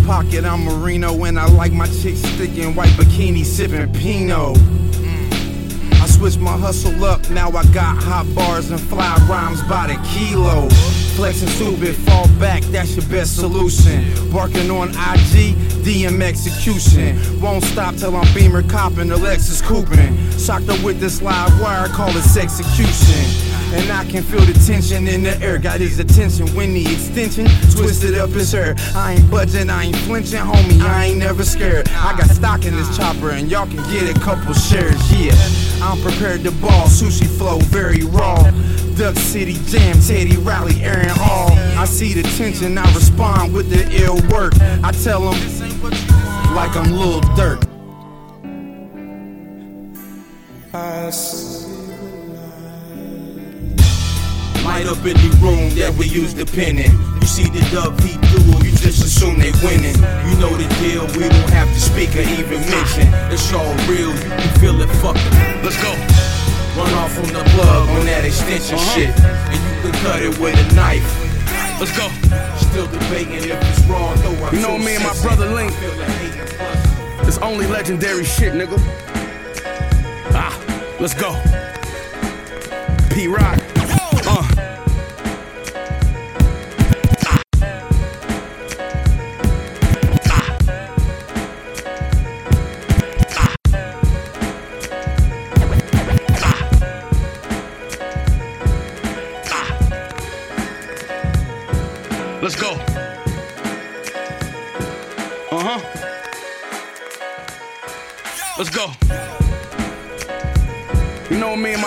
Pocket, 0.08 0.46
I'm 0.46 0.64
Marino, 0.64 1.24
and 1.24 1.38
I 1.38 1.46
like 1.48 1.70
my 1.70 1.86
chicks 1.86 2.20
sticking 2.20 2.74
white 2.74 2.88
bikini, 2.92 3.44
sipping 3.44 3.92
Pinot. 3.92 4.56
Mm, 4.56 5.28
mm. 5.28 6.00
I 6.00 6.06
switched 6.06 6.38
my 6.38 6.56
hustle 6.56 7.04
up, 7.04 7.28
now 7.28 7.50
I 7.50 7.62
got 7.74 8.02
hot 8.02 8.24
bars 8.34 8.70
and 8.70 8.80
fly 8.80 9.14
rhymes 9.28 9.60
by 9.64 9.88
the 9.88 10.00
kilo. 10.08 10.66
Flexing 11.14 11.48
stupid, 11.48 11.94
fall 11.94 12.26
back, 12.40 12.62
that's 12.72 12.96
your 12.96 13.04
best 13.10 13.36
solution. 13.36 14.02
Barking 14.32 14.70
on 14.70 14.88
IG, 14.88 15.54
DM 15.84 16.22
execution. 16.22 17.38
Won't 17.42 17.64
stop 17.64 17.94
till 17.96 18.16
I'm 18.16 18.34
Beamer 18.34 18.62
copping 18.62 19.08
the 19.08 19.16
Lexus 19.16 19.62
couping. 19.62 20.16
Shocked 20.38 20.70
up 20.70 20.82
with 20.82 21.00
this 21.00 21.20
live 21.20 21.60
wire, 21.60 21.86
call 21.88 22.08
it 22.08 22.24
execution. 22.34 23.57
And 23.70 23.92
I 23.92 24.04
can 24.04 24.22
feel 24.22 24.40
the 24.40 24.54
tension 24.66 25.06
in 25.06 25.22
the 25.22 25.36
air. 25.42 25.58
Got 25.58 25.80
his 25.80 25.98
attention 25.98 26.48
when 26.54 26.72
the 26.72 26.82
extension 26.82 27.46
twisted 27.72 28.16
up 28.16 28.30
his 28.30 28.52
hair. 28.52 28.74
I 28.94 29.14
ain't 29.14 29.30
budging, 29.30 29.68
I 29.68 29.84
ain't 29.84 29.96
flinching, 29.96 30.40
homie. 30.40 30.80
I 30.80 31.06
ain't 31.06 31.18
never 31.18 31.44
scared. 31.44 31.88
I 31.90 32.16
got 32.16 32.28
stock 32.30 32.64
in 32.64 32.74
this 32.74 32.96
chopper, 32.96 33.30
and 33.30 33.50
y'all 33.50 33.66
can 33.66 33.82
get 33.92 34.16
a 34.16 34.18
couple 34.20 34.54
shares. 34.54 35.00
Yeah, 35.12 35.34
I'm 35.82 36.00
prepared 36.00 36.44
to 36.44 36.50
ball. 36.52 36.86
Sushi 36.86 37.26
flow 37.26 37.58
very 37.58 38.04
raw. 38.04 38.42
Duck 38.96 39.16
City 39.16 39.54
Jam, 39.66 39.96
Teddy 40.00 40.36
Riley, 40.38 40.82
Aaron 40.82 41.10
Hall. 41.10 41.50
I 41.78 41.84
see 41.84 42.14
the 42.14 42.22
tension, 42.36 42.76
I 42.76 42.92
respond 42.94 43.54
with 43.54 43.70
the 43.70 43.86
ill 44.02 44.16
work. 44.28 44.54
I 44.82 44.90
tell 44.90 45.20
them 45.20 45.38
like 46.56 46.74
I'm 46.74 46.90
Lil 46.90 47.20
Dirt. 47.36 47.64
Light 54.78 54.94
up 54.94 55.04
in 55.04 55.18
the 55.18 55.34
room 55.42 55.74
that 55.74 55.90
we 55.98 56.06
use 56.06 56.34
the 56.38 56.46
pen 56.46 56.78
in. 56.78 56.94
You 57.18 57.26
see 57.26 57.50
the 57.50 57.58
dub 57.74 57.98
feet 57.98 58.14
duel, 58.30 58.62
you 58.62 58.70
just 58.78 59.02
assume 59.02 59.34
they 59.34 59.50
winning. 59.66 59.98
You 60.22 60.38
know 60.38 60.54
the 60.54 60.70
deal, 60.78 61.02
we 61.18 61.26
don't 61.26 61.50
have 61.50 61.66
to 61.66 61.80
speak 61.82 62.14
or 62.14 62.22
even 62.22 62.62
mention. 62.70 63.10
It's 63.26 63.50
all 63.50 63.74
real, 63.90 64.14
you 64.14 64.30
can 64.30 64.54
feel 64.62 64.78
it 64.78 64.86
fucking. 65.02 65.34
Let's 65.66 65.74
go. 65.82 65.90
Run 66.78 66.94
off 66.94 67.10
from 67.10 67.26
the 67.26 67.42
plug 67.58 67.90
on 67.90 68.06
that 68.06 68.22
extension 68.22 68.78
shit, 68.94 69.10
and 69.18 69.58
you 69.58 69.74
can 69.82 69.98
cut 70.06 70.22
it 70.22 70.38
with 70.38 70.54
a 70.54 70.66
knife. 70.78 71.02
Let's 71.82 71.90
go. 71.98 72.06
Still 72.70 72.86
debating 72.86 73.50
if 73.50 73.58
it's 73.58 73.82
wrong, 73.90 74.14
though. 74.22 74.46
our 74.46 74.54
You 74.54 74.62
know 74.62 74.78
me 74.78 74.94
and 74.94 75.02
my 75.02 75.18
brother. 75.26 75.50
Link. 75.58 75.74
I 75.74 75.74
feel 75.74 75.96
the 75.98 76.06
hating 76.06 76.54
plus. 76.54 77.26
It's 77.26 77.38
only 77.38 77.66
legendary 77.66 78.22
shit, 78.22 78.54
nigga. 78.54 78.78
Ah, 80.38 80.54
let's 81.02 81.18
go. 81.18 81.34
P 83.10 83.26
Rock. 83.26 83.58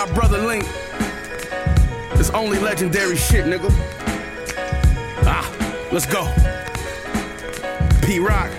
My 0.06 0.12
brother 0.14 0.38
Link. 0.38 0.64
It's 2.18 2.30
only 2.30 2.58
legendary 2.58 3.16
shit, 3.16 3.44
nigga. 3.44 3.70
Ah, 5.24 5.48
let's 5.92 6.06
go. 6.06 6.24
P 8.04 8.18
Rock. 8.18 8.50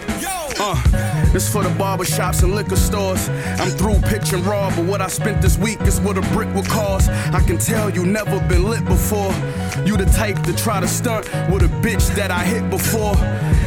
Uh, 0.60 1.03
this 1.34 1.52
for 1.52 1.64
the 1.64 1.70
barbershops 1.70 2.44
and 2.44 2.54
liquor 2.54 2.76
stores. 2.76 3.28
I'm 3.60 3.72
through 3.72 4.00
pitching 4.08 4.44
raw, 4.44 4.70
but 4.76 4.86
what 4.86 5.02
I 5.02 5.08
spent 5.08 5.42
this 5.42 5.58
week 5.58 5.82
is 5.82 6.00
what 6.00 6.18
a 6.18 6.22
brick 6.34 6.54
would 6.54 6.68
cost. 6.68 7.10
I 7.10 7.42
can 7.42 7.58
tell 7.58 7.90
you 7.90 8.06
never 8.06 8.40
been 8.48 8.70
lit 8.70 8.86
before. 8.86 9.34
You 9.84 9.98
the 9.98 10.06
type 10.16 10.42
to 10.44 10.56
try 10.56 10.80
to 10.80 10.88
stunt 10.88 11.26
with 11.52 11.64
a 11.64 11.72
bitch 11.82 12.16
that 12.16 12.30
I 12.30 12.44
hit 12.44 12.70
before. 12.70 13.16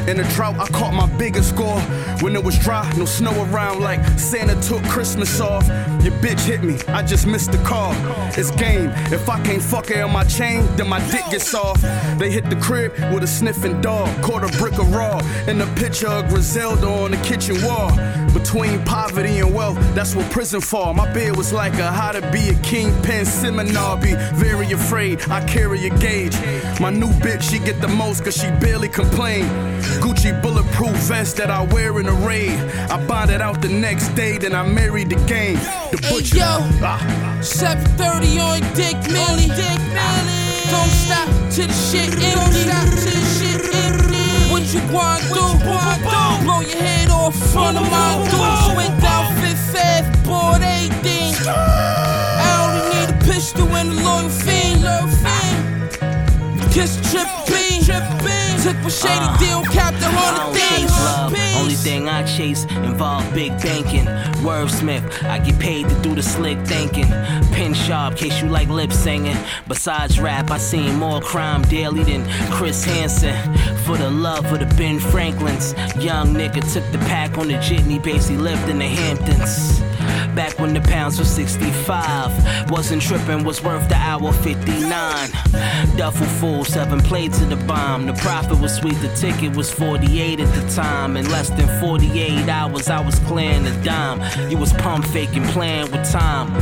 In 0.09 0.19
the 0.19 0.33
drought, 0.37 0.57
I 0.61 0.67
caught 0.69 0.95
my 0.95 1.07
biggest 1.19 1.49
score. 1.49 1.81
When 2.21 2.37
it 2.37 2.45
was 2.45 2.57
dry, 2.61 2.91
no 2.97 3.05
snow 3.05 3.33
around, 3.51 3.81
like 3.81 4.01
Santa 4.19 4.55
took 4.63 4.83
Christmas 4.85 5.41
off. 5.41 5.67
Your 6.05 6.15
bitch 6.23 6.47
hit 6.47 6.63
me, 6.63 6.79
I 6.87 7.03
just 7.03 7.27
missed 7.27 7.51
the 7.51 7.59
call. 7.59 7.93
It's 8.39 8.53
game. 8.53 8.91
If 9.13 9.29
I 9.29 9.43
can't 9.43 9.61
fuck 9.61 9.89
her 9.89 10.05
on 10.05 10.13
my 10.13 10.23
chain, 10.25 10.65
then 10.77 10.89
my 10.89 11.01
dick 11.11 11.25
gets 11.31 11.53
off. 11.55 11.81
They 12.19 12.31
hit 12.31 12.49
the 12.49 12.57
crib 12.57 12.93
with 13.13 13.25
a 13.25 13.27
sniffing 13.27 13.81
dog, 13.81 14.09
caught 14.23 14.45
a 14.45 14.59
brick 14.59 14.79
of 14.79 14.95
raw, 14.95 15.19
and 15.49 15.61
a 15.61 15.67
picture 15.75 16.09
of 16.09 16.29
Griselda 16.29 16.87
on 16.87 17.11
the 17.11 17.17
kitchen 17.19 17.56
wall. 17.65 17.91
Between 18.33 18.85
poverty 18.85 19.39
and 19.39 19.55
wealth, 19.55 19.79
that's 19.95 20.15
what 20.15 20.31
prison 20.31 20.61
for. 20.61 20.93
My 20.95 21.11
bed 21.13 21.37
was 21.37 21.53
like 21.53 21.75
a 21.79 21.91
how 21.91 22.13
to 22.13 22.21
be 22.31 22.49
a 22.51 22.55
kingpin 22.63 23.25
seminar. 23.25 23.97
Be 23.97 24.15
very 24.35 24.71
afraid, 24.73 25.21
I 25.31 25.45
carry 25.47 25.87
a 25.87 25.91
gauge. 25.99 26.37
My 26.81 26.91
new 26.91 27.09
bitch, 27.25 27.43
she 27.51 27.59
get 27.59 27.81
the 27.81 27.89
most 27.89 28.25
cause 28.25 28.37
she 28.37 28.49
barely 28.61 28.89
complain. 28.89 29.45
Gucci 30.03 30.33
bulletproof 30.43 30.97
vest 31.09 31.37
that 31.39 31.51
I 31.51 31.63
wear 31.65 31.99
in 32.01 32.07
a 32.07 32.13
raid. 32.27 32.59
I 32.91 33.05
bought 33.07 33.31
it 33.31 33.41
out 33.41 33.63
the 33.63 33.69
next 33.71 34.09
day, 34.11 34.37
then 34.39 34.55
I 34.55 34.63
married 34.67 35.09
the 35.11 35.17
game. 35.27 35.55
The 35.93 35.99
Hey 36.03 36.15
butcher. 36.15 36.37
yo, 36.37 36.59
Ah. 36.83 37.39
730 37.41 38.39
on 38.41 38.61
Dick 38.75 38.97
Millie. 39.11 39.49
Don't 40.71 40.91
stop 40.91 41.29
till 41.51 41.67
the 41.69 41.73
shit 41.73 42.13
empty. 42.13 42.37
What 42.37 43.76
you 44.77 44.93
want 44.93 45.23
do? 45.33 45.47
Blow 46.45 46.61
your 46.61 46.77
head 46.77 47.11
off 47.11 47.35
front 47.53 47.77
of 47.77 47.91
my 47.91 48.13
dudes. 48.31 48.77
Went 48.77 49.01
down 49.01 49.35
fifth 49.41 49.73
fast, 49.73 50.25
bought 50.25 50.63
everything. 50.63 51.35
I 51.47 52.51
only 52.65 52.83
need 52.95 53.09
a 53.11 53.19
pistol 53.25 53.69
and 53.69 53.91
a 53.91 54.03
loyal 54.05 54.29
fiend. 54.29 54.77
Kiss 56.73 56.97
trip 57.11 57.29
B. 57.49 58.26
Took 58.67 58.83
my 58.83 58.89
shady 58.89 59.39
deal, 59.39 59.63
capped 59.67 60.03
a 60.03 60.11
hundred 60.11 60.43
oh, 60.43 60.53
don't 60.53 60.77
things. 60.77 60.91
love. 60.91 61.63
Only 61.63 61.75
thing 61.77 62.09
I 62.09 62.25
chase 62.25 62.65
involve 62.65 63.33
big 63.33 63.53
banking. 63.63 64.07
Wordsmith, 64.43 65.23
I 65.23 65.39
get 65.39 65.57
paid 65.61 65.89
to 65.89 65.95
do 66.03 66.17
the 66.17 66.23
slick 66.23 66.59
thinking. 66.67 67.07
Pin 67.53 67.75
sharp, 67.75 68.17
case 68.17 68.43
you 68.43 68.49
like 68.49 68.69
lip 68.69 68.93
singing. 68.93 69.37
Besides 69.69 70.19
rap, 70.19 70.51
I 70.51 70.59
seen 70.59 70.97
more 70.97 71.21
crime 71.21 71.63
daily 71.63 72.03
than 72.03 72.27
Chris 72.51 72.83
Hansen. 72.83 73.37
For 73.85 73.97
the 73.97 74.11
love 74.11 74.53
of 74.53 74.59
the 74.59 74.75
Ben 74.75 74.99
Franklins, 74.99 75.73
young 76.03 76.35
nigga 76.35 76.61
took 76.73 76.91
the 76.91 76.99
pack 77.07 77.39
on 77.39 77.47
the 77.47 77.59
jitney. 77.59 78.05
He 78.05 78.37
lived 78.37 78.69
in 78.69 78.79
the 78.79 78.89
Hamptons. 78.89 79.81
Back 80.37 80.59
when 80.59 80.75
the 80.75 80.83
pounds 80.83 81.19
was 81.19 81.31
65. 81.31 82.71
Wasn't 82.71 83.01
tripping, 83.01 83.43
was 83.43 83.63
worth 83.63 83.89
the 83.89 83.95
hour 83.95 84.35
59. 84.35 85.31
Duffel 85.97 86.27
full, 86.27 86.63
seven 86.63 87.01
plates 87.01 87.41
of 87.41 87.49
the 87.49 87.57
bomb. 87.57 88.05
The 88.05 88.13
profit 88.13 88.61
was 88.61 88.75
sweet, 88.75 89.01
the 89.01 89.09
ticket 89.17 89.57
was 89.57 89.73
48 89.73 90.41
at 90.41 90.55
the 90.55 90.71
time. 90.75 91.17
In 91.17 91.31
less 91.31 91.49
than 91.49 91.67
48 91.81 92.51
hours, 92.51 92.91
I 92.91 93.01
was 93.01 93.19
clearing 93.21 93.65
the 93.65 93.73
dime. 93.83 94.21
You 94.51 94.59
was 94.59 94.75
pump 94.75 95.07
faking, 95.07 95.45
playing 95.45 95.91
with 95.91 96.05
time. 96.13 96.53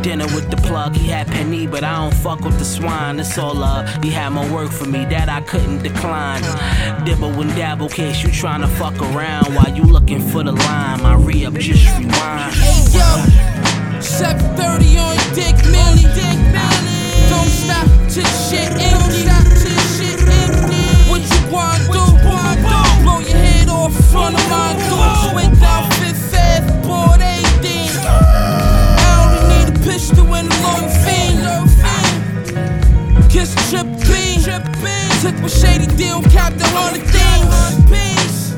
Dinner 0.00 0.24
with 0.34 0.50
the 0.50 0.56
plug, 0.56 0.96
he 0.96 1.08
had 1.08 1.26
penny, 1.26 1.66
but 1.66 1.84
I 1.84 1.96
don't 1.96 2.14
fuck 2.14 2.40
with 2.40 2.58
the 2.58 2.64
swine. 2.64 3.20
It's 3.20 3.36
all 3.36 3.54
love. 3.54 4.02
He 4.02 4.08
had 4.08 4.30
more 4.30 4.50
work 4.50 4.72
for 4.72 4.86
me 4.86 5.04
that 5.06 5.28
I 5.28 5.42
couldn't 5.42 5.82
decline. 5.82 6.42
Dibble 7.04 7.38
and 7.38 7.50
dabble, 7.54 7.90
case 7.90 8.22
you 8.22 8.30
tryna 8.30 8.68
fuck 8.78 8.98
around 9.12 9.54
while 9.54 9.68
you 9.76 9.82
looking 9.82 10.22
for 10.30 10.42
the 10.42 10.52
line. 10.52 11.02
My 11.02 11.16
re 11.16 11.44
up, 11.44 11.52
just 11.52 11.86
rewind. 11.98 12.56
Yo, 13.10 13.18
730 14.00 14.98
on 14.98 15.16
dick, 15.34 15.56
Millie. 15.66 16.06
Don't 17.28 17.50
stop 17.50 17.86
till 18.08 18.24
shit 18.46 18.70
empty. 18.78 19.26
What 21.10 21.20
you 21.20 21.40
want 21.50 21.82
to 21.82 21.90
do? 21.90 22.04
Blow 23.02 23.18
your 23.18 23.34
head 23.36 23.68
off 23.68 23.92
front 24.10 24.36
of 24.36 24.48
my 24.48 24.74
dudes. 24.86 25.34
Went 25.34 25.58
down 25.60 25.90
fifth 25.98 26.30
fast, 26.30 26.68
bought 26.86 27.20
everything. 27.20 27.90
I 28.06 28.08
only 29.24 29.42
need 29.54 29.68
a 29.74 29.76
pistol 29.82 30.32
and 30.34 30.48
a 30.48 30.50
loyal 30.62 30.88
fiend. 31.02 31.42
Kiss 33.30 33.50
trip 33.70 33.86
B. 34.06 34.10
Took 35.22 35.36
my 35.40 35.48
shady 35.48 35.86
deal, 35.96 36.22
capped 36.22 36.60
a 36.62 36.66
hundred 36.68 37.04
things. 37.06 38.54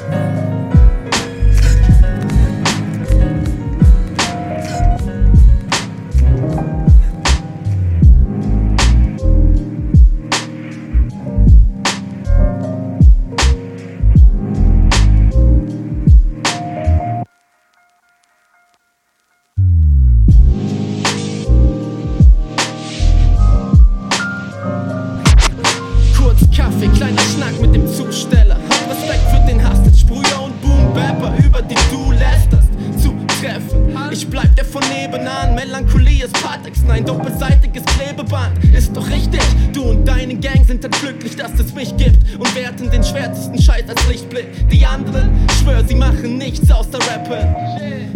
Nein, 36.93 37.07
doppelseitiges 37.07 37.85
Klebeband. 37.85 38.53
Ist 38.75 38.95
doch 38.95 39.09
richtig, 39.09 39.41
du 39.73 39.83
und 39.85 40.07
deine 40.07 40.35
Gang 40.35 40.62
dann 40.83 40.91
glücklich, 40.91 41.37
dass 41.37 41.53
es 41.59 41.73
mich 41.75 41.97
gibt. 41.97 42.39
Und 42.39 42.55
werten 42.55 42.91
den 42.91 43.03
schwärzesten 43.03 43.61
Scheiß 43.61 43.85
als 43.89 44.09
Lichtblick. 44.09 44.47
Die 44.69 44.85
anderen, 44.85 45.47
schwör, 45.61 45.85
sie 45.87 45.95
machen 45.95 46.39
nichts 46.39 46.71
außer 46.71 46.99
rappen. 46.99 47.55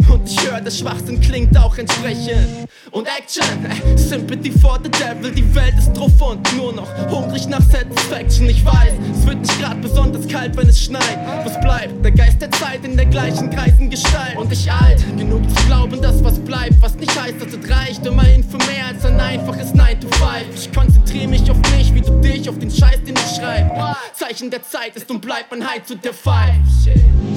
Und 0.09 0.29
ich 0.29 0.39
höre, 0.45 0.61
der 0.61 0.71
Schwachsinn 0.71 1.19
klingt 1.19 1.57
auch 1.57 1.77
entsprechend. 1.77 2.67
Und 2.91 3.07
Action, 3.07 3.43
äh, 3.65 3.97
Sympathy 3.97 4.51
for 4.51 4.79
the 4.81 4.89
Devil, 4.89 5.31
die 5.31 5.53
Welt 5.53 5.73
ist 5.77 5.91
drauf 5.93 6.11
und 6.21 6.55
nur 6.55 6.73
noch 6.73 6.87
hungrig 7.09 7.47
nach 7.47 7.61
Satisfaction. 7.61 8.47
Ich 8.49 8.63
weiß, 8.63 8.93
es 9.13 9.27
wird 9.27 9.39
nicht 9.39 9.59
grad 9.59 9.81
besonders 9.81 10.27
kalt, 10.27 10.55
wenn 10.55 10.69
es 10.69 10.81
schneit. 10.81 11.19
Was 11.43 11.59
bleibt? 11.59 12.03
Der 12.03 12.11
Geist 12.11 12.41
der 12.41 12.51
Zeit 12.51 12.85
in 12.85 12.95
der 12.95 13.05
gleichen 13.05 13.49
Kreisen 13.49 13.89
Gestalt. 13.89 14.37
Und 14.37 14.51
ich 14.51 14.71
alt, 14.71 15.03
genug 15.17 15.47
zu 15.49 15.65
glauben, 15.65 16.01
dass 16.01 16.23
was 16.23 16.39
bleibt, 16.39 16.81
was 16.81 16.95
nicht 16.95 17.21
heißt, 17.21 17.41
dass 17.41 17.53
es 17.53 17.69
reicht. 17.69 18.05
Immerhin 18.05 18.43
für 18.43 18.57
mehr 18.57 18.87
als 18.87 19.03
ein 19.05 19.19
einfaches 19.19 19.73
9 19.73 19.99
to 19.99 20.07
5. 20.07 20.55
Ich 20.55 20.73
konzentriere 20.73 21.27
mich 21.27 21.49
auf 21.51 21.57
mich, 21.75 21.93
wie 21.93 22.01
du 22.01 22.19
dich, 22.21 22.49
auf 22.49 22.56
den 22.59 22.71
Scheiß, 22.71 23.03
den 23.03 23.15
ich 23.15 23.35
schreibe. 23.35 23.95
Zeichen 24.13 24.49
der 24.49 24.63
Zeit 24.63 24.95
ist 24.95 25.09
und 25.09 25.21
bleibt 25.21 25.51
mein 25.51 25.67
High 25.67 25.85
to 25.85 25.95
der 25.95 26.13
Five. 26.13 26.55
Shit. 26.83 27.36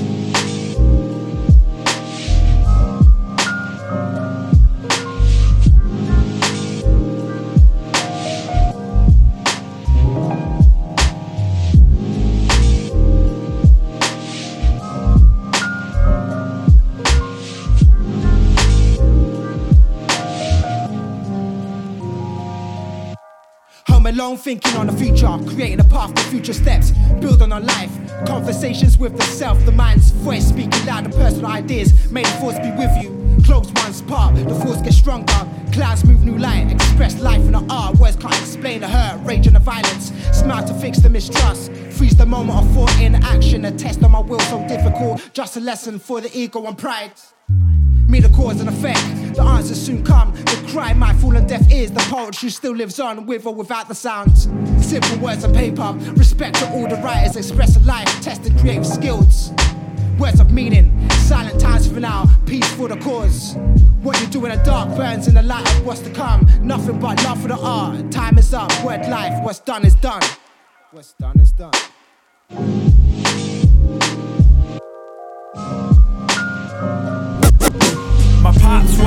Alone 24.21 24.37
thinking 24.37 24.77
on 24.77 24.87
the 24.87 24.93
future, 24.93 25.35
creating 25.47 25.81
a 25.81 25.85
path 25.85 26.15
to 26.15 26.23
future 26.25 26.53
steps, 26.53 26.91
build 27.21 27.41
on 27.41 27.49
life. 27.49 27.91
Conversations 28.27 28.99
with 28.99 29.17
the 29.17 29.25
self, 29.25 29.65
the 29.65 29.73
mind's 29.73 30.11
voice 30.11 30.47
speaking 30.47 30.85
loud 30.85 31.07
and 31.07 31.15
personal 31.15 31.47
ideas. 31.47 32.11
May 32.13 32.23
the 32.25 32.29
force 32.33 32.59
be 32.59 32.71
with 32.73 33.03
you. 33.03 33.17
Close 33.47 33.73
one's 33.77 34.03
part, 34.03 34.35
the 34.35 34.55
force 34.57 34.83
gets 34.83 34.99
stronger. 34.99 35.49
Clouds 35.73 36.05
move 36.05 36.23
new 36.23 36.37
light, 36.37 36.71
express 36.71 37.19
life 37.19 37.41
in 37.41 37.53
the 37.53 37.67
art. 37.71 37.97
Words 37.97 38.17
can't 38.17 38.39
explain 38.39 38.83
the 38.83 38.89
hurt, 38.89 39.25
rage 39.25 39.47
and 39.47 39.57
the 39.57 39.61
violence. 39.61 40.13
Smile 40.33 40.69
to 40.69 40.75
fix 40.75 40.99
the 40.99 41.09
mistrust. 41.09 41.73
Freeze 41.73 42.15
the 42.15 42.27
moment 42.27 42.59
of 42.59 42.71
thought 42.75 43.01
in 43.01 43.15
action. 43.15 43.65
A 43.65 43.73
test 43.73 44.05
on 44.05 44.11
my 44.11 44.21
will 44.21 44.39
so 44.41 44.59
difficult. 44.69 45.31
Just 45.33 45.57
a 45.57 45.61
lesson 45.61 45.99
for 45.99 46.21
the 46.21 46.31
ego 46.39 46.67
and 46.67 46.77
pride. 46.77 47.13
Me 48.11 48.19
the 48.19 48.29
cause 48.31 48.59
and 48.61 48.69
effect. 48.69 49.37
The 49.37 49.43
answers 49.43 49.81
soon 49.81 50.03
come. 50.05 50.33
The 50.35 50.69
cry 50.73 50.93
might 50.95 51.15
fall 51.15 51.37
on 51.37 51.47
deaf 51.47 51.71
ears. 51.71 51.93
The 51.93 52.01
poetry 52.01 52.51
still 52.51 52.73
lives 52.75 52.99
on 52.99 53.25
with 53.25 53.47
or 53.47 53.55
without 53.55 53.87
the 53.87 53.95
sounds. 53.95 54.49
Simple 54.85 55.17
words 55.19 55.45
on 55.45 55.55
paper. 55.55 55.95
Respect 56.15 56.57
to 56.57 56.69
all 56.73 56.89
the 56.89 56.97
writers 56.97 57.37
expressing 57.37 57.87
life, 57.87 58.09
tested 58.21 58.59
creative 58.59 58.85
skills. 58.85 59.53
words 60.19 60.41
of 60.41 60.51
meaning. 60.51 61.09
Silent 61.11 61.61
times 61.61 61.87
for 61.87 62.01
now, 62.01 62.27
peace 62.47 62.69
for 62.75 62.89
the 62.89 62.97
cause. 62.97 63.55
What 64.03 64.21
you 64.21 64.27
do 64.27 64.45
in 64.45 64.51
the 64.59 64.65
dark 64.65 64.89
burns 64.97 65.29
in 65.29 65.35
the 65.35 65.43
light 65.45 65.67
of 65.77 65.87
what's 65.87 66.01
to 66.01 66.11
come. 66.11 66.49
Nothing 66.63 66.99
but 66.99 67.23
love 67.23 67.41
for 67.41 67.47
the 67.47 67.59
art. 67.59 68.11
Time 68.11 68.39
is 68.39 68.53
up, 68.53 68.73
word 68.85 69.07
life, 69.09 69.41
what's 69.45 69.61
done 69.61 69.87
is 69.87 69.95
done. 69.95 70.23
What's 70.91 71.13
done 71.13 71.39
is 71.39 71.53
done. 71.53 73.10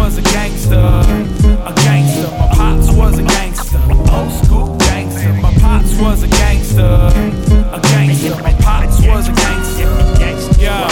Was 0.03 0.17
a 0.17 0.21
gangster, 0.21 0.75
a 0.75 1.73
gangster. 1.75 2.29
My 2.37 2.47
pops 2.51 2.91
was 2.91 3.19
a 3.19 3.23
gangster, 3.23 3.79
old 4.11 4.31
school 4.43 4.77
gangster. 4.77 5.31
My 5.41 5.53
pops 5.59 5.97
was 5.97 6.23
a 6.23 6.27
gangster, 6.27 6.83
a 7.71 7.79
gangster. 7.81 8.35
My 8.43 8.51
pops 8.59 8.99
was 9.07 9.29
a 9.29 9.31
gangster, 9.31 10.61
yeah. 10.61 10.89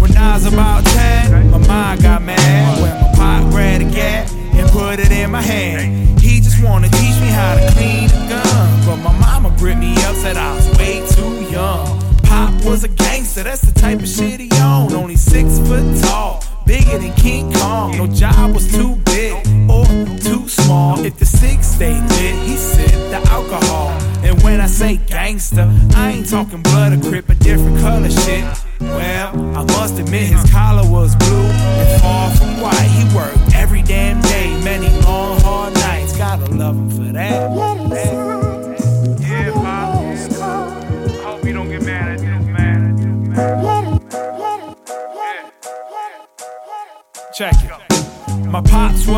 When 0.00 0.16
I 0.16 0.32
was 0.34 0.46
about 0.46 0.82
10, 0.86 1.50
my 1.50 1.58
mom 1.58 1.98
got 1.98 2.22
mad 2.22 2.80
when 2.80 2.94
my 3.02 3.12
pop 3.16 3.50
grabbed 3.50 3.82
a 3.84 3.90
gat 3.90 4.32
and 4.32 4.66
put 4.70 4.98
it 4.98 5.12
in 5.12 5.30
my 5.30 5.42
hand. 5.42 6.18
He 6.18 6.40
just 6.40 6.64
wanna 6.64 6.88
teach 6.88 7.20
me 7.20 7.28
how 7.28 7.54
to 7.54 7.70
clean 7.74 8.08
a 8.08 8.28
gun, 8.30 8.86
but 8.86 8.96
my 8.96 9.12
mama 9.18 9.54
gripped 9.58 9.80
me 9.80 9.92
up, 10.04 10.16
said 10.16 10.38
I 10.38 10.54
was 10.54 10.66
way 10.78 11.06
too 11.06 11.52
young. 11.52 12.00
Pop 12.22 12.64
was 12.64 12.82
a 12.82 12.88
gangster, 12.88 13.42
that's 13.42 13.60
the 13.60 13.78
type 13.78 14.00
of 14.00 14.08
shit 14.08 14.40
he 14.40 14.48
owned. 14.62 14.94
Only 14.94 15.16
six 15.16 15.58
foot 15.58 15.84
tall, 16.02 16.42
bigger 16.68 16.98
than 16.98 17.12
King 17.14 17.50
Kong. 17.54 17.96
No 17.96 18.06
job 18.06 18.54
was 18.54 18.70
too 18.70 18.96
big 19.06 19.34
or 19.68 19.86
too 20.18 20.46
small. 20.46 21.02
If 21.04 21.18
the 21.18 21.24
six 21.24 21.66
stayed 21.66 22.02
lit, 22.02 22.34
he 22.46 22.56
sipped 22.56 23.10
the 23.10 23.20
alcohol. 23.30 23.88
And 24.22 24.40
when 24.42 24.60
I 24.60 24.66
say 24.66 24.98
gangster, 24.98 25.66
I 25.96 26.12
ain't 26.12 26.28
talking 26.28 26.62
blood 26.62 26.92
or 26.92 27.00
crip, 27.08 27.28
a 27.30 27.34
different 27.34 27.80
color 27.80 28.10
shit. 28.10 28.44
Well, 28.80 29.28
I 29.56 29.64
must 29.64 29.98
admit 29.98 30.26
his 30.28 30.44
collar 30.50 30.88
was 30.88 31.16
blue 31.16 31.50
and 31.80 32.02
far 32.02 32.30
from 32.36 32.60
white. 32.60 32.90
He 32.96 33.04
worked 33.16 33.54
every 33.54 33.82
damn 33.82 34.20
day, 34.20 34.48
many 34.62 34.88
long 35.00 35.40
hard 35.40 35.72
nights. 35.74 36.16
Gotta 36.16 36.52
love 36.52 36.76
him 36.76 36.90
for 36.90 37.12
that. 37.14 38.27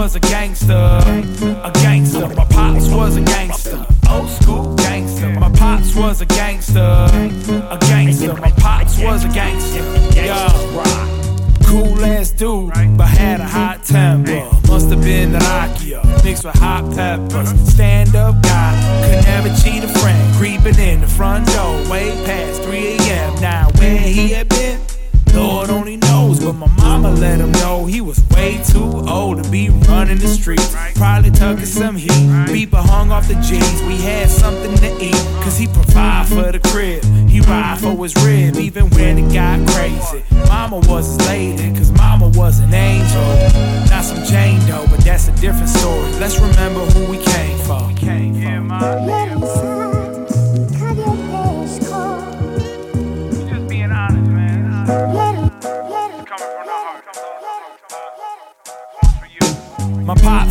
Was 0.00 0.16
a 0.16 0.20
gangster, 0.20 0.72
a 0.72 1.70
gangster. 1.74 2.26
My 2.28 2.46
pops 2.46 2.88
was 2.88 3.18
a 3.18 3.20
gangster, 3.20 3.86
old 4.10 4.30
school 4.30 4.74
gangster. 4.76 5.28
My 5.38 5.52
pops 5.52 5.94
was 5.94 6.22
a 6.22 6.26
gangster, 6.26 6.80
a 6.80 7.78
gangster. 7.82 8.32
My 8.32 8.50
pops 8.52 8.98
was 8.98 9.26
a 9.26 9.28
gangster, 9.28 9.84
yeah. 10.16 10.48
Cool 11.66 12.02
ass 12.02 12.30
dude, 12.30 12.72
but 12.96 13.08
had 13.08 13.40
a 13.40 13.44
hot 13.44 13.84
temper. 13.84 14.40
Must 14.68 14.88
have 14.88 15.02
been 15.02 15.32
the 15.32 15.38
Nokia 15.38 16.24
mixed 16.24 16.44
with 16.44 16.54
hot 16.54 16.90
peppers. 16.96 17.50
Stand 17.70 18.16
up 18.16 18.42
guy, 18.42 18.72
could 19.04 19.24
never 19.26 19.48
cheat 19.62 19.84
a 19.84 19.88
friend. 20.00 20.34
Creeping 20.36 20.78
in 20.78 21.02
the 21.02 21.08
front 21.08 21.46
door, 21.48 21.76
way 21.90 22.08
past 22.24 22.62
3 22.62 22.96
a.m. 22.96 23.34
Now 23.42 23.68
where 23.76 23.98
he 23.98 24.30
had 24.30 24.48
been. 24.48 24.89
Let 27.20 27.38
him 27.38 27.52
know 27.52 27.85
he 27.85 28.00
was 28.00 28.18
way 28.30 28.62
too 28.66 29.04
old 29.06 29.44
to 29.44 29.50
be 29.50 29.68
running 29.68 30.18
the 30.18 30.26
streets. 30.26 30.74
Probably 30.94 31.30
tucking 31.30 31.66
some 31.66 31.96
heat. 31.96 32.11
Beeper 32.48 32.83
hung 32.83 33.12
off 33.12 33.28
the 33.28 33.35
G's. 33.35 33.83
We 33.83 33.96
had 33.98 34.30
something 34.30 34.74
to 34.76 35.04
eat, 35.04 35.22
cause 35.42 35.59
he 35.59 35.66
provide 35.66 36.26
for 36.28 36.50
the 36.50 36.59
crib. 36.59 37.04
He 37.28 37.40
ride 37.40 37.78
for 37.78 37.94
his 38.02 38.16
rib, 38.24 38.56
even 38.56 38.88
when 38.90 39.18
it 39.18 39.33
got 39.35 39.61
crazy. 39.68 40.24
Mama 40.48 40.78
was 40.88 41.06
his 41.06 41.28
lady, 41.28 41.76
cause 41.76 41.92
mama 41.92 42.28
was 42.28 42.61
an 42.61 42.72
angel. 42.72 43.28
Not 43.90 44.04
some 44.04 44.24
Jane 44.24 44.61
though, 44.61 44.87
but 44.88 45.00
that's 45.00 45.28
a 45.28 45.33
different 45.37 45.68
story. 45.68 46.11
Let's 46.12 46.38
remember 46.38 46.80
who 46.80 47.11
we 47.11 47.18
came 47.18 47.59
for. 47.59 47.87
We 47.87 47.94
came 47.94 48.68
for. 48.68 49.79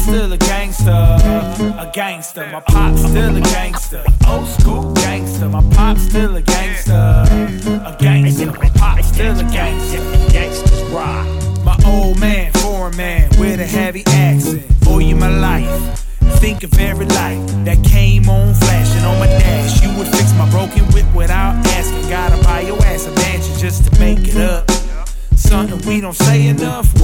Still 0.10 0.34
a 0.34 0.38
gangster, 0.38 0.92
a 0.92 1.92
gangster. 1.94 2.50
My 2.52 2.62
pop's 2.62 3.02
still 3.02 3.36
a 3.36 3.42
gangster, 3.42 4.04
old 4.28 4.48
school 4.48 4.92
gangster. 4.94 5.48
My 5.48 5.64
pop's 5.70 6.02
still 6.02 6.36
a 6.36 6.42
gangster, 6.42 6.94
a 7.86 7.96
gangster. 8.00 8.48
My 8.48 8.70
pop's 8.70 9.08
still 9.08 9.40
a 9.40 9.44
gangster, 9.44 10.00
gangsters 10.32 10.84
rock. 10.90 11.28
My 11.64 11.78
old 11.86 12.20
man, 12.20 12.52
foreign 12.54 12.98
man 12.98 13.30
with 13.38 13.60
a 13.60 13.68
heavy 13.68 14.04
accent. 14.08 14.66
Owe 14.88 14.98
you 14.98 15.16
my 15.16 15.30
life. 15.30 16.06
Think 16.42 16.64
of 16.64 16.74
every 16.80 17.06
light 17.06 17.46
that 17.66 17.84
came 17.84 18.28
on 18.30 18.56
flashing 18.56 19.06
on 19.06 19.20
my 19.20 19.28
dash. 19.28 19.84
You 19.84 19.96
would 19.98 20.08
fix 20.08 20.34
my 20.34 20.50
broken 20.50 20.86
whip 20.92 21.06
without 21.14 21.54
asking. 21.68 22.10
Gotta 22.10 22.44
buy 22.44 22.62
your 22.62 22.82
ass 22.86 23.06
a 23.06 23.12
mansion 23.12 23.56
just 23.60 23.86
to 23.86 24.00
make 24.00 24.28
it 24.28 24.38
up. 24.38 24.72
Something 25.36 25.88
we 25.88 26.02
don't 26.02 26.16
say 26.16 26.48
enough. 26.48 26.99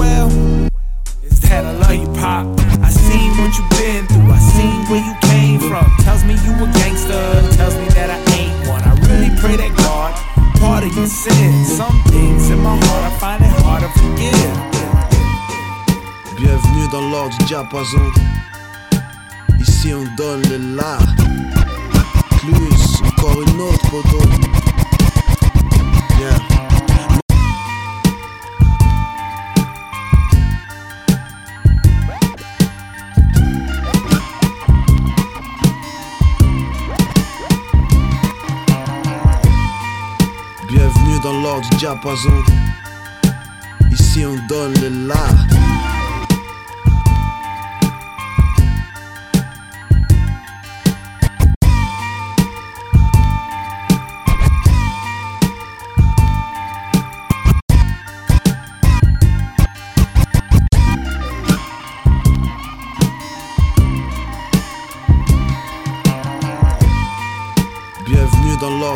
L'ordre 17.26 17.40
du 17.40 17.46
diapason. 17.46 18.12
Ici 19.60 19.94
on 19.96 20.04
donne 20.16 20.44
le 20.44 20.76
la. 20.76 21.00
Plus, 22.38 23.02
encore 23.04 23.42
une 23.42 23.62
autre 23.62 23.88
photo. 23.88 24.20
Yeah. 26.20 26.38
Bienvenue 40.70 41.20
dans 41.24 41.42
l'ordre 41.42 41.68
du 41.72 41.78
diapason. 41.78 42.44
Ici 43.92 44.24
on 44.28 44.36
donne 44.48 44.74
le 44.80 45.08
la. 45.08 45.65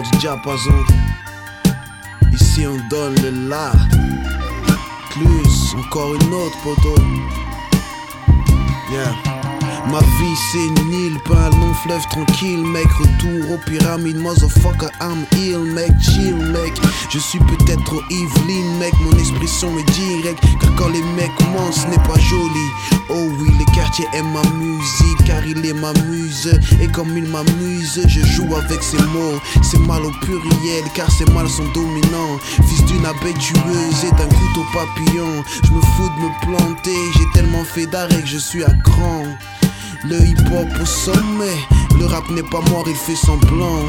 Du 0.02 0.18
diapason. 0.20 0.86
Ici 2.32 2.66
on 2.66 2.78
donne 2.90 3.16
le 3.22 3.50
la. 3.50 3.72
Plus, 5.10 5.76
encore 5.78 6.14
une 6.16 6.34
autre 6.34 6.58
photo. 6.64 6.96
Yeah. 8.90 9.39
Ma 9.92 10.00
vie 10.02 10.36
c'est 10.52 10.68
une 10.68 10.94
île, 10.94 11.20
pas 11.26 11.48
un 11.48 11.50
long 11.50 11.74
fleuve 11.74 12.06
tranquille, 12.10 12.64
mec. 12.64 12.86
Retour 13.00 13.52
aux 13.54 13.58
pyramides, 13.58 14.18
motherfucker, 14.18 14.90
I'm 15.02 15.26
ill, 15.36 15.60
mec. 15.74 15.92
Chill, 16.00 16.36
mec. 16.36 16.74
Je 17.10 17.18
suis 17.18 17.40
peut-être 17.40 17.84
trop 17.86 18.02
Evelyn, 18.12 18.78
mec. 18.78 18.94
Mon 19.02 19.18
expression 19.18 19.70
est 19.80 19.92
directe, 19.92 20.44
car 20.62 20.76
quand 20.76 20.90
les 20.90 21.02
mecs 21.18 21.32
mentent, 21.54 21.74
ce 21.74 21.88
n'est 21.88 22.04
pas 22.08 22.20
joli. 22.20 22.68
Oh 23.10 23.30
oui, 23.40 23.50
le 23.58 23.66
quartier 23.74 24.06
aime 24.14 24.32
ma 24.32 24.44
musique, 24.60 25.24
car 25.26 25.44
il 25.44 25.66
est 25.66 25.74
ma 25.74 25.92
muse. 26.06 26.60
Et 26.80 26.88
comme 26.88 27.18
il 27.18 27.26
m'amuse, 27.26 28.02
je 28.06 28.22
joue 28.26 28.56
avec 28.56 28.84
ses 28.84 29.02
mots. 29.02 29.40
C'est 29.64 29.80
mal 29.80 30.06
au 30.06 30.12
pluriel, 30.22 30.84
car 30.94 31.10
ces 31.10 31.26
mâles 31.26 31.50
sont 31.50 31.68
dominants. 31.74 32.38
Fils 32.68 32.86
d'une 32.86 33.06
abeille 33.08 33.34
tueuse 33.40 34.04
et 34.04 34.12
d'un 34.12 34.28
couteau 34.28 34.66
papillon. 34.72 35.44
Je 35.64 35.72
me 35.72 35.82
fous 35.82 36.10
de 36.10 36.22
me 36.26 36.42
planter, 36.42 36.98
j'ai 37.18 37.26
tellement 37.34 37.64
fait 37.64 37.88
d'arrêt 37.88 38.22
que 38.22 38.28
je 38.28 38.38
suis 38.38 38.64
à 38.64 38.74
cran. 38.84 39.24
Le 40.06 40.16
hip-hop 40.16 40.68
au 40.82 40.86
sommet, 40.86 41.60
le 42.00 42.06
rap 42.06 42.30
n'est 42.30 42.44
pas 42.44 42.62
mort, 42.70 42.86
il 42.88 42.96
fait 42.96 43.16
semblant. 43.16 43.84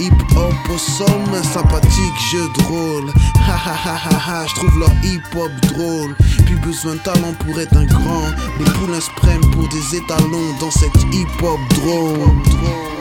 Hip-hop 0.00 0.54
au 0.74 0.78
sommet, 0.78 1.42
sympathique, 1.42 2.18
jeu 2.30 2.48
drôle. 2.58 3.10
Ha 3.46 3.54
ha 3.54 3.76
ha 3.84 3.96
ha 3.96 4.18
ha, 4.26 4.46
je 4.46 4.54
trouve 4.54 4.78
leur 4.78 4.92
hip-hop 5.04 5.50
drôle. 5.72 6.16
Plus 6.46 6.56
besoin 6.56 6.94
de 6.94 7.00
talent 7.00 7.34
pour 7.40 7.60
être 7.60 7.76
un 7.76 7.84
grand. 7.84 8.28
Les 8.58 8.64
poulains 8.64 9.00
se 9.00 9.10
prennent 9.16 9.50
pour 9.50 9.68
des 9.68 9.96
étalons 9.96 10.54
dans 10.58 10.70
cette 10.70 11.02
hip-hop 11.12 11.60
drôle. 11.74 12.95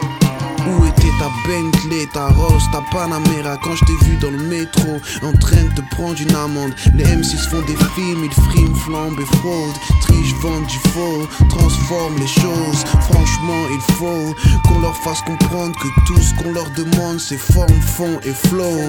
Où 0.68 0.86
était 0.86 1.14
ta 1.20 1.30
Bentley, 1.48 2.08
ta 2.12 2.28
Rolls, 2.30 2.62
ta 2.72 2.82
Panamera 2.92 3.58
Quand 3.64 3.76
je 3.76 3.86
t'ai 3.86 4.06
vu 4.06 4.18
dans 4.18 4.32
le 4.32 4.38
métro 4.38 4.98
en 5.22 5.32
train 5.34 5.64
de 5.64 5.76
te 5.76 5.82
prendre 5.96 6.20
une 6.20 6.36
amende? 6.36 6.74
Les 6.96 7.06
M6 7.06 7.50
font 7.50 7.62
des 7.62 7.76
films, 7.96 8.24
ils 8.24 8.34
friment, 8.34 8.76
flambent 8.76 9.20
et 9.20 9.38
fraudent 9.38 9.80
Trichent, 10.02 10.36
vendent 10.42 10.66
du 10.66 10.80
faux, 10.90 11.28
transforment 11.50 12.18
les 12.20 12.28
choses. 12.28 12.84
Franchement 13.12 13.64
il 13.72 13.94
faut 13.96 14.36
qu'on 14.68 14.80
leur 14.80 14.96
fasse 14.96 15.22
comprendre 15.22 15.76
Que 15.80 15.88
tout 16.08 16.22
ce 16.22 16.34
qu'on 16.36 16.52
leur 16.52 16.70
demande 16.72 17.20
c'est 17.20 17.38
forme, 17.38 17.82
fond 17.82 18.20
et 18.24 18.34
flow. 18.34 18.80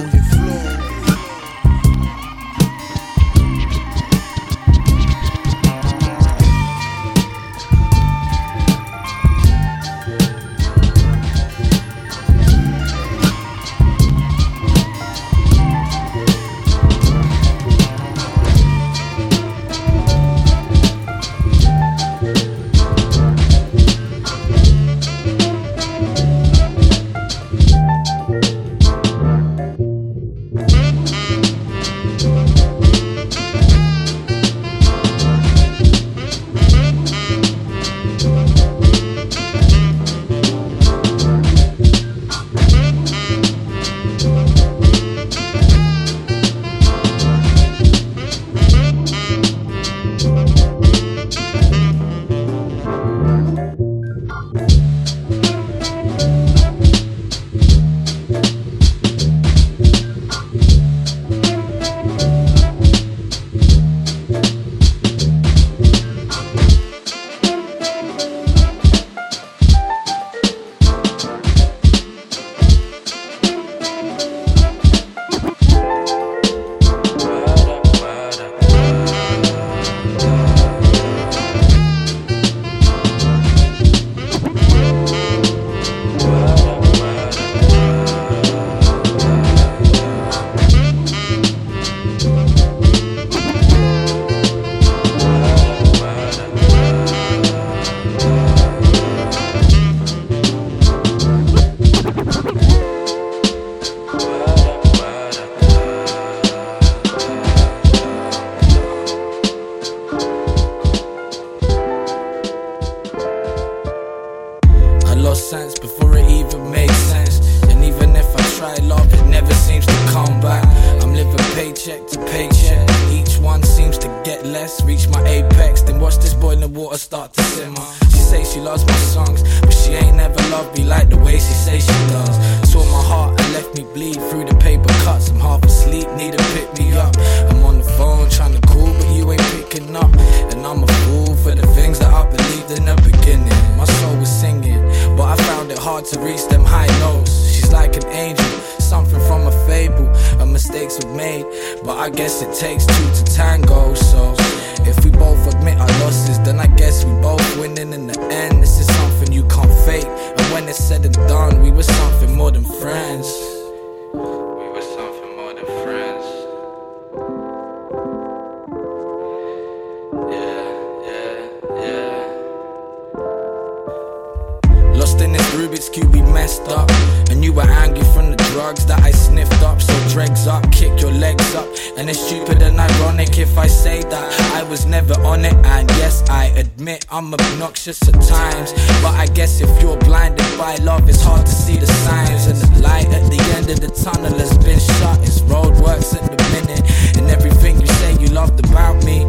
was 184.69 184.85
never 184.85 185.13
on 185.21 185.45
it, 185.45 185.53
and 185.65 185.89
yes, 185.91 186.23
I 186.29 186.45
admit 186.57 187.05
I'm 187.09 187.33
obnoxious 187.33 188.01
at 188.07 188.13
times. 188.21 188.73
But 189.01 189.13
I 189.15 189.27
guess 189.27 189.61
if 189.61 189.81
you're 189.81 189.97
blinded 189.97 190.45
by 190.57 190.75
love, 190.77 191.07
it's 191.07 191.21
hard 191.21 191.45
to 191.45 191.51
see 191.51 191.77
the 191.77 191.87
signs. 191.87 192.47
And 192.47 192.57
the 192.57 192.81
light 192.81 193.07
at 193.07 193.29
the 193.31 193.39
end 193.55 193.69
of 193.69 193.79
the 193.79 193.87
tunnel 193.87 194.37
has 194.37 194.57
been 194.57 194.79
shut, 194.79 195.19
it's 195.21 195.39
roadworks 195.41 196.15
at 196.15 196.25
the 196.25 196.43
minute. 196.51 196.83
And 197.17 197.29
everything 197.29 197.79
you 197.79 197.87
say 197.87 198.13
you 198.19 198.27
loved 198.27 198.59
about 198.65 199.03
me, 199.05 199.21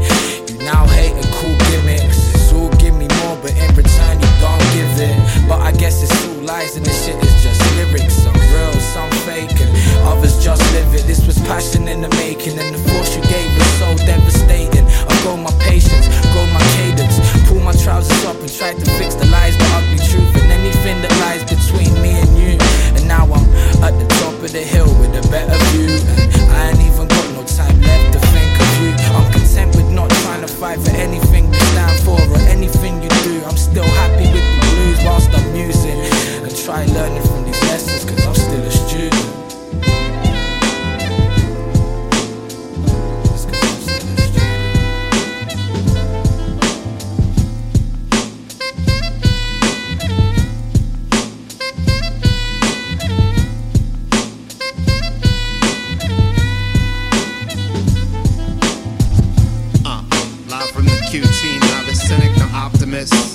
you 0.48 0.59
now 0.59 0.87
hate 0.87 1.14
and 1.14 1.27
cool 1.38 1.57
gimmicks. 1.70 2.18
It's 2.35 2.79
give 2.79 2.94
me 2.94 3.07
more, 3.22 3.37
but 3.42 3.55
in 3.55 3.70
return, 3.77 4.18
you 4.18 4.31
don't 4.40 4.66
give 4.74 4.90
it. 4.98 5.16
But 5.48 5.61
I 5.61 5.72
guess 5.72 6.03
it's 6.03 6.27
all 6.27 6.42
lies, 6.42 6.77
and 6.77 6.85
this 6.85 7.07
shit 7.07 7.22
is 7.22 7.42
just 7.42 7.61
lyrics. 7.77 8.14
Some 8.14 8.35
real, 8.35 8.72
some 8.94 9.11
fake, 9.22 9.55
and 9.61 9.70
others 10.09 10.42
just 10.42 10.62
live 10.72 10.94
it. 10.94 11.07
This 11.07 11.24
was 11.27 11.38
passion 11.46 11.87
in 11.87 12.01
the 12.01 12.09
making, 12.16 12.59
and 12.59 12.74
the 12.74 12.81
force 12.90 13.14
you 13.14 13.22
gave 13.22 13.51
was 13.57 13.70
so 13.79 13.96
devastating. 14.07 14.78
Grow 15.22 15.37
my 15.37 15.50
patience, 15.59 16.07
grow 16.33 16.46
my 16.52 16.62
cadence. 16.76 17.18
Pull 17.48 17.61
my 17.61 17.72
trousers 17.72 18.24
up 18.24 18.38
and 18.40 18.52
try 18.52 18.72
to 18.72 18.90
fix 18.98 19.14
the 19.14 19.26
lies, 19.26 19.57
the 19.57 19.66
ugly 19.74 19.98
truth, 19.98 20.31
and 20.37 20.52
anything 20.52 21.02
that 21.02 21.12
lies 21.20 21.42
between 21.42 21.92
me 22.00 22.20
and 22.22 22.31
you. 22.38 22.57
And 22.96 23.07
now 23.09 23.24
I'm 23.26 23.46
at 23.83 23.98
the 23.98 24.07
top 24.20 24.35
of 24.35 24.52
the 24.52 24.62
hill 24.62 24.88
with 25.00 25.12
a 25.18 25.28
better 25.31 25.58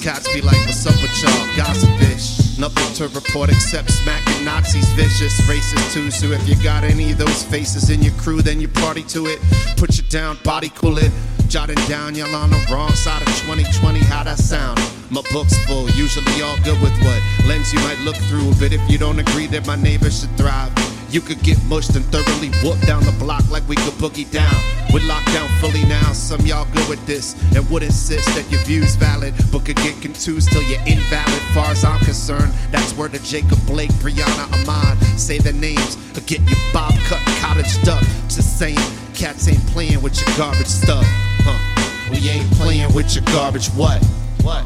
Cops 0.04 0.28
be 0.34 0.42
like, 0.42 0.60
what's 0.66 0.86
up 0.86 1.02
with 1.02 1.16
y'all? 1.24 1.32
Gossipish. 1.56 2.60
Nothing 2.60 2.94
to 2.96 3.08
report 3.16 3.50
except 3.50 3.89
smacking 3.89 4.44
Nazis, 4.44 4.86
vicious, 4.92 5.39
racist 5.48 5.94
too. 5.94 6.12
So 6.12 6.28
if 6.32 6.46
you 6.46 6.62
got 6.62 6.84
any 6.84 7.13
of 7.13 7.18
those 7.18 7.46
faces 7.46 7.89
in 7.89 8.02
your 8.02 8.12
crew, 8.16 8.42
then 8.42 8.60
you 8.60 8.68
party 8.68 9.04
to 9.04 9.28
it. 9.28 9.39
Put 9.78 9.96
you 9.96 10.04
down, 10.10 10.39
body 10.44 10.68
cool 10.76 10.98
it. 10.98 11.10
Jotting 11.48 11.80
down, 11.88 12.16
y'all 12.16 12.36
on 12.36 12.50
the 12.50 12.68
wrong 12.70 12.92
side 12.92 13.22
of 13.22 13.30
2020. 13.48 14.00
How 14.00 14.26
that 14.26 14.39
sound? 14.39 14.78
My 15.10 15.22
book's 15.32 15.58
full, 15.68 15.89
usually 15.92 16.42
all 16.42 16.58
good 16.66 16.82
with 16.82 16.92
what 17.06 17.22
lens 17.48 17.72
you 17.72 17.80
might 17.80 18.00
look 18.00 18.18
through. 18.28 18.52
But 18.60 18.74
if 18.74 18.82
you 18.92 18.98
don't 18.98 19.20
agree 19.20 19.48
that 19.48 19.66
my 19.66 19.78
neighbor 19.78 20.12
should 20.12 20.36
thrive, 20.36 20.74
you 21.10 21.22
could 21.22 21.42
get 21.44 21.63
mushed 21.63 21.96
and 21.96 22.04
thoroughly 22.12 22.50
whooped 22.62 22.86
down 22.86 23.06
the 23.06 23.16
block 23.20 23.50
like 23.50 23.66
we 23.70 23.78
could 23.78 23.94
boogie 23.94 24.30
down. 24.30 24.83
With 24.94 25.02
lockdown 25.04 25.50
fully 25.60 25.84
now, 25.86 26.14
some 26.14 26.46
y'all 26.46 26.68
good 26.72 26.88
with 26.88 27.04
this 27.08 27.34
and 27.56 27.68
would 27.72 27.82
insist 27.82 28.28
that 28.36 28.46
your 28.52 28.62
view's 28.62 28.96
valid, 28.96 29.34
but 29.52 29.66
could 29.66 29.78
get 29.78 30.00
confused 30.02 30.52
till 30.52 30.62
you're 30.62 30.86
invalid. 30.86 31.42
Far 31.56 31.72
as 31.72 31.84
I'm 31.84 32.00
concerned, 32.06 32.54
that's 32.70 32.96
where 32.96 33.10
the 33.10 33.18
Jacob 33.20 33.58
Blake, 33.66 33.90
Breonna 33.94 34.46
Ahmaud 34.54 35.02
say 35.18 35.40
their 35.40 35.54
names 35.54 35.98
or 36.16 36.22
get 36.22 36.42
your 36.42 36.60
bob 36.72 36.94
cut 37.10 37.20
cottage 37.42 37.82
duck. 37.82 38.04
Just 38.30 38.60
saying, 38.60 38.78
cats 39.16 39.48
ain't 39.48 39.66
playing 39.68 40.00
with 40.04 40.16
your 40.22 40.38
garbage 40.38 40.68
stuff. 40.68 41.06
Huh? 41.42 42.12
We 42.12 42.30
ain't 42.30 42.52
playing 42.52 42.94
with 42.94 43.16
your 43.16 43.26
garbage. 43.26 43.70
What? 43.70 44.06
What? 44.44 44.64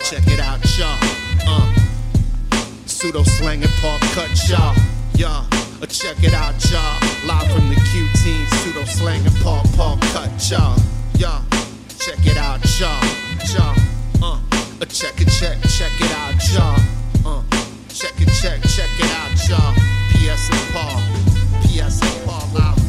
Check 0.00 0.26
it 0.28 0.40
out, 0.40 0.64
y'all. 0.78 0.96
Uh. 1.46 1.74
Pseudo 2.86 3.22
slang 3.22 3.62
and 3.62 3.72
Paul 3.82 3.98
cut 4.14 4.30
y'all. 4.48 4.74
Y'all. 5.14 5.67
Uh, 5.80 5.86
check 5.86 6.16
it 6.24 6.34
out, 6.34 6.54
y'all. 6.72 6.98
Live 7.24 7.52
from 7.52 7.68
the 7.68 7.76
Q 7.76 8.08
team, 8.24 8.44
pseudo 8.46 8.84
slang 8.84 9.24
and 9.24 9.36
Paul 9.36 9.62
Paul 9.76 9.96
cut 10.10 10.50
y'all. 10.50 10.76
Y'all. 11.16 11.44
Check 12.00 12.18
it 12.26 12.36
out, 12.36 12.58
y'all. 12.80 13.00
Y'all. 13.54 13.76
Uh. 14.20 14.40
Check 14.88 15.20
it, 15.20 15.28
check, 15.28 15.56
check 15.68 15.92
it 16.00 16.10
out, 16.10 16.34
y'all. 16.52 16.80
Uh. 17.24 17.42
Check 17.90 18.20
it, 18.20 18.28
check, 18.40 18.60
check 18.62 18.90
it 18.98 19.10
out, 19.12 19.48
y'all. 19.48 19.74
PS 20.14 20.50
and 20.50 20.74
Paul. 20.74 21.00
PS 21.62 22.02
and 22.02 22.26
Paul 22.26 22.48
live 22.54 22.87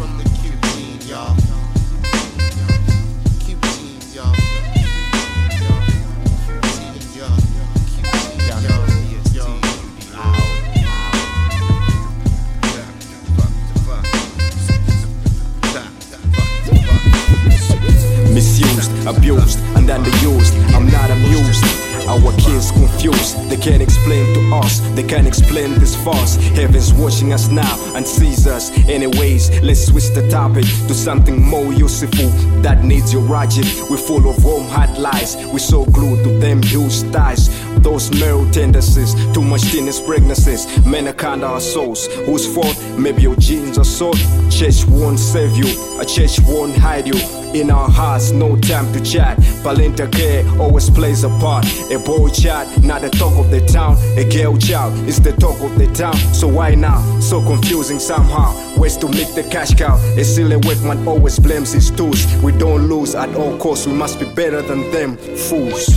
abused, 19.07 19.59
and 19.75 19.87
underused. 19.87 20.53
I'm 20.73 20.85
not 20.87 21.09
amused. 21.09 21.63
Our 22.09 22.31
kids 22.37 22.71
confused, 22.71 23.37
they 23.51 23.57
can't 23.57 23.83
explain 23.83 24.33
to 24.33 24.55
us, 24.55 24.79
they 24.95 25.03
can't 25.03 25.27
explain 25.27 25.75
this 25.75 25.95
farce. 25.95 26.37
Heaven's 26.57 26.91
watching 26.91 27.33
us 27.33 27.49
now 27.49 27.77
and 27.93 28.07
sees 28.07 28.47
us. 28.47 28.71
Anyways, 28.89 29.61
let's 29.61 29.85
switch 29.85 30.09
the 30.15 30.27
topic 30.27 30.63
to 30.87 30.95
something 30.95 31.39
more 31.39 31.71
useful 31.71 32.29
that 32.63 32.83
needs 32.83 33.13
your 33.13 33.21
logic. 33.21 33.65
We're 33.91 33.97
full 33.97 34.27
of 34.27 34.43
warm, 34.43 34.65
hard 34.69 34.97
lies, 34.97 35.35
we're 35.53 35.59
so 35.59 35.85
glued 35.85 36.23
to 36.23 36.39
them 36.39 36.61
used 36.63 37.13
ties. 37.13 37.49
Those 37.77 38.11
male 38.19 38.49
tendencies, 38.51 39.13
too 39.33 39.41
much 39.41 39.63
teenage 39.71 40.03
pregnancies, 40.05 40.67
men 40.85 41.07
are 41.07 41.13
kinda 41.13 41.45
our 41.45 41.61
souls. 41.61 42.07
Whose 42.25 42.45
fault? 42.53 42.75
Maybe 42.97 43.21
your 43.21 43.35
genes 43.35 43.77
are 43.77 43.85
so. 43.85 44.13
Church 44.49 44.85
won't 44.87 45.19
save 45.19 45.55
you, 45.55 45.67
a 45.99 46.05
church 46.05 46.39
won't 46.41 46.75
hide 46.75 47.07
you. 47.07 47.19
In 47.53 47.71
our 47.71 47.89
hearts, 47.89 48.31
no 48.31 48.55
time 48.57 48.93
to 48.93 48.99
chat. 49.01 49.35
Palinta 49.63 50.07
care 50.11 50.45
always 50.59 50.87
plays 50.87 51.23
a 51.23 51.29
part. 51.39 51.65
A 51.91 51.97
boy 51.97 52.29
chat, 52.29 52.67
not 52.83 53.01
the 53.01 53.09
talk 53.09 53.33
of 53.39 53.49
the 53.49 53.61
town. 53.65 53.97
A 54.17 54.23
girl 54.23 54.55
child 54.57 54.93
is 55.07 55.19
the 55.19 55.31
talk 55.31 55.59
of 55.61 55.75
the 55.79 55.87
town. 55.87 56.15
So 56.31 56.47
why 56.47 56.75
now? 56.75 57.01
So 57.19 57.41
confusing 57.41 57.97
somehow. 57.97 58.53
Ways 58.77 58.97
to 58.97 59.07
make 59.07 59.33
the 59.33 59.43
cash 59.49 59.73
cow. 59.73 59.95
A 60.15 60.23
silly 60.23 60.57
workman 60.57 61.07
always 61.07 61.39
blames 61.39 61.71
his 61.71 61.89
tools. 61.89 62.23
We 62.43 62.51
don't 62.51 62.87
lose 62.87 63.15
at 63.15 63.33
all 63.35 63.57
costs. 63.57 63.87
We 63.87 63.93
must 63.93 64.19
be 64.19 64.25
better 64.35 64.61
than 64.61 64.91
them 64.91 65.17
fools. 65.17 65.89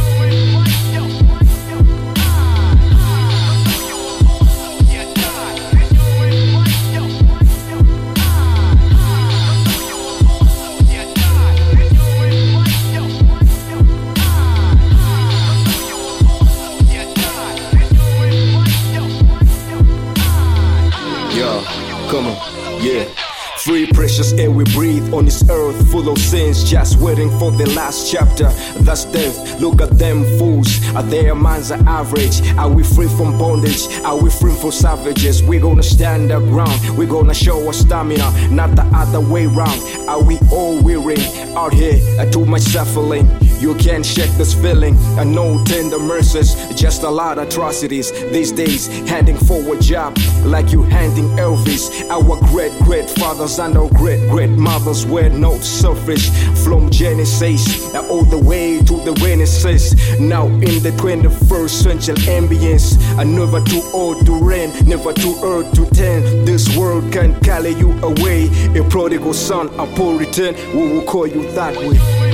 Yeah. 22.83 23.22
Free 23.65 23.87
precious 23.87 24.33
air 24.33 24.51
we 24.51 24.65
breathe 24.65 25.15
on 25.15 25.25
this 25.25 25.49
earth 25.49 25.89
full 25.93 26.09
of 26.09 26.19
sins, 26.19 26.69
just 26.69 26.99
waiting 26.99 27.31
for 27.39 27.53
the 27.53 27.65
last 27.77 28.11
chapter. 28.11 28.49
That's 28.81 29.05
death. 29.05 29.61
Look 29.61 29.81
at 29.81 29.97
them 29.97 30.25
fools. 30.37 30.85
Are 30.97 31.03
their 31.05 31.37
minds 31.37 31.71
are 31.71 31.79
average? 31.89 32.43
Are 32.59 32.69
we 32.69 32.83
free 32.83 33.07
from 33.07 33.39
bondage? 33.39 33.87
Are 34.03 34.21
we 34.21 34.31
free 34.31 34.53
from 34.57 34.73
savages? 34.73 35.45
we 35.45 35.61
gonna 35.61 35.85
stand 35.85 36.33
our 36.33 36.41
ground. 36.41 36.99
we 36.99 37.07
gonna 37.07 37.35
show 37.35 37.65
our 37.65 37.73
stamina, 37.73 38.33
not 38.51 38.75
the 38.75 38.83
other 38.93 39.21
way 39.21 39.47
round. 39.47 39.81
Are 40.09 40.21
we 40.21 40.41
all 40.51 40.83
weary 40.83 41.23
out 41.55 41.73
here? 41.73 42.01
Uh, 42.19 42.29
too 42.33 42.45
much 42.45 42.63
suffering. 42.63 43.29
You 43.61 43.77
can't 43.77 44.05
shake 44.05 44.33
this 44.33 44.55
feeling. 44.55 44.97
And 45.21 45.33
no 45.33 45.63
tender 45.65 46.01
mercies, 46.01 46.57
just 46.75 47.05
a 47.05 47.09
lot 47.09 47.39
of 47.39 47.47
atrocities. 47.47 48.11
These 48.33 48.51
days, 48.51 48.89
handing 49.09 49.37
forward 49.37 49.81
job 49.81 50.19
like 50.45 50.73
you 50.73 50.83
handing 50.83 51.29
Elvis. 51.37 52.11
Our 52.11 52.41
great 52.49 52.73
great 52.81 53.09
fathers 53.09 53.52
and 53.59 53.77
our 53.77 53.89
great 53.91 54.29
great 54.31 54.51
mothers 54.51 55.07
were 55.07 55.29
not 55.29 55.63
selfish. 55.63 56.31
From 56.65 56.91
Genesis 56.91 57.93
all 58.13 58.25
the 58.25 58.39
way 58.39 58.79
to 58.79 58.95
the 59.05 59.13
Renaissance. 59.25 59.95
Now 60.21 60.47
in 60.47 60.83
the 60.83 60.93
21st 60.99 61.71
century 61.71 62.17
ambience, 62.27 62.99
I'm 63.19 63.35
never 63.35 63.61
too 63.65 63.83
old 63.95 64.27
to 64.27 64.39
reign, 64.39 64.71
never 64.87 65.13
too 65.13 65.35
old 65.43 65.75
to 65.75 65.87
tend. 65.87 66.47
This 66.47 66.77
world 66.77 67.11
can 67.13 67.39
carry 67.41 67.71
you 67.71 67.91
away. 68.03 68.49
A 68.79 68.85
prodigal 68.91 69.33
son, 69.33 69.69
a 69.79 69.87
poor 69.97 70.19
return, 70.19 70.55
we 70.75 70.93
will 70.93 71.05
call 71.05 71.27
you 71.27 71.51
that 71.53 71.77
way. 71.77 72.32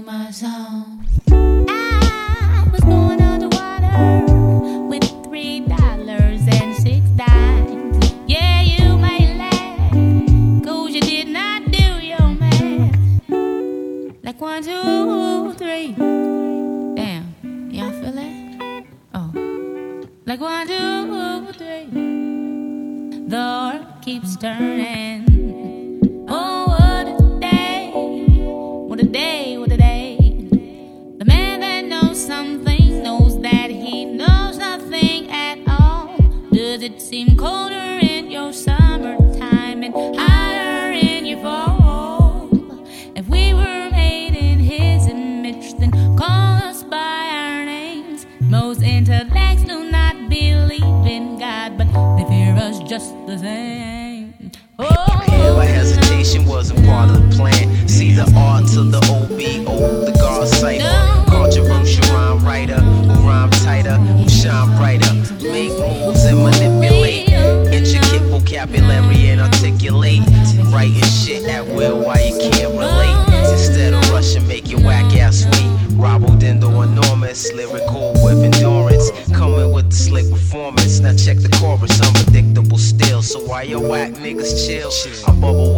My 0.00 0.30
song. 0.30 1.06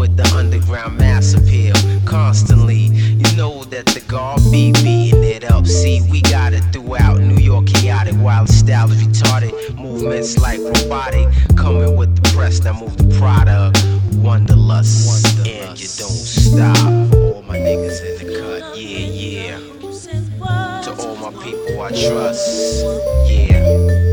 With 0.09 0.17
the 0.17 0.37
underground 0.37 0.99
mass 0.99 1.35
appeal 1.35 1.75
constantly. 2.05 2.89
You 2.93 3.37
know 3.37 3.65
that 3.65 3.87
the 3.87 4.01
guard 4.07 4.41
be 4.51 4.73
beating 4.73 5.25
it 5.25 5.45
up. 5.45 5.67
See, 5.67 6.01
we 6.11 6.23
got 6.23 6.53
it 6.53 6.63
throughout 6.73 7.21
New 7.21 7.37
York, 7.37 7.67
chaotic. 7.67 8.15
wild 8.19 8.49
style 8.49 8.89
retarded, 8.89 9.53
movements 9.77 10.39
like 10.39 10.61
robotic. 10.61 11.29
Coming 11.57 11.97
with 11.97 12.15
the 12.17 12.31
press, 12.35 12.63
now 12.63 12.79
move 12.81 12.97
the 12.97 13.19
product. 13.19 13.85
Wanderlust, 14.17 15.39
and 15.47 15.79
you 15.79 15.89
don't 15.99 16.19
stop. 16.37 16.77
All 17.15 17.43
my 17.43 17.59
niggas 17.59 18.01
in 18.05 18.27
the 18.27 18.39
cut, 18.39 18.77
yeah, 18.77 18.99
yeah. 18.99 19.59
To 20.83 20.93
all 20.99 21.17
my 21.17 21.43
people 21.43 21.81
I 21.81 21.89
trust, 21.91 22.85
yeah. 23.29 24.08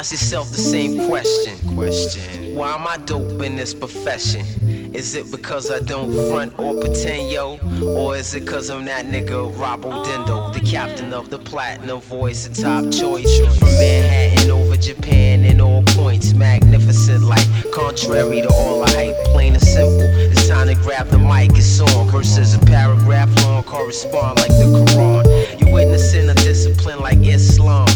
Ask 0.00 0.12
yourself 0.12 0.48
the 0.48 0.56
same 0.56 1.06
question. 1.08 1.54
Question. 1.74 2.54
Why 2.54 2.74
am 2.74 2.86
I 2.86 2.96
dope 3.04 3.42
in 3.42 3.54
this 3.54 3.74
profession? 3.74 4.46
Is 4.94 5.14
it 5.14 5.30
because 5.30 5.70
I 5.70 5.80
don't 5.80 6.10
front 6.30 6.58
or 6.58 6.80
pretend, 6.80 7.30
yo? 7.30 7.58
Or 7.84 8.16
is 8.16 8.34
it 8.34 8.46
cause 8.46 8.70
I'm 8.70 8.86
that 8.86 9.04
nigga 9.04 9.52
Robbo 9.56 10.02
Dindo, 10.06 10.54
the 10.54 10.60
captain 10.60 11.12
of 11.12 11.28
the 11.28 11.38
platinum 11.38 12.00
voice, 12.00 12.46
and 12.46 12.56
top 12.56 12.90
choice 12.90 13.30
from 13.40 13.54
Manhattan 13.60 14.50
over 14.50 14.76
Japan 14.78 15.44
in 15.44 15.60
all 15.60 15.82
points, 15.88 16.32
magnificent 16.32 17.22
like 17.22 17.46
contrary 17.70 18.40
to 18.40 18.48
all 18.48 18.82
the 18.82 18.90
hype, 18.92 19.14
plain 19.32 19.52
and 19.52 19.62
simple. 19.62 20.00
It's 20.32 20.48
time 20.48 20.68
to 20.68 20.76
grab 20.76 21.08
the 21.08 21.18
mic, 21.18 21.50
it's 21.50 21.78
on. 21.78 22.08
Verses 22.08 22.54
a 22.54 22.58
paragraph 22.60 23.30
long 23.44 23.62
correspond 23.64 24.38
like 24.38 24.48
the 24.48 24.64
Quran. 24.64 25.60
You're 25.60 25.74
witnessing 25.74 26.28
a 26.30 26.34
discipline 26.34 27.00
like 27.00 27.18
Islam, 27.18 27.86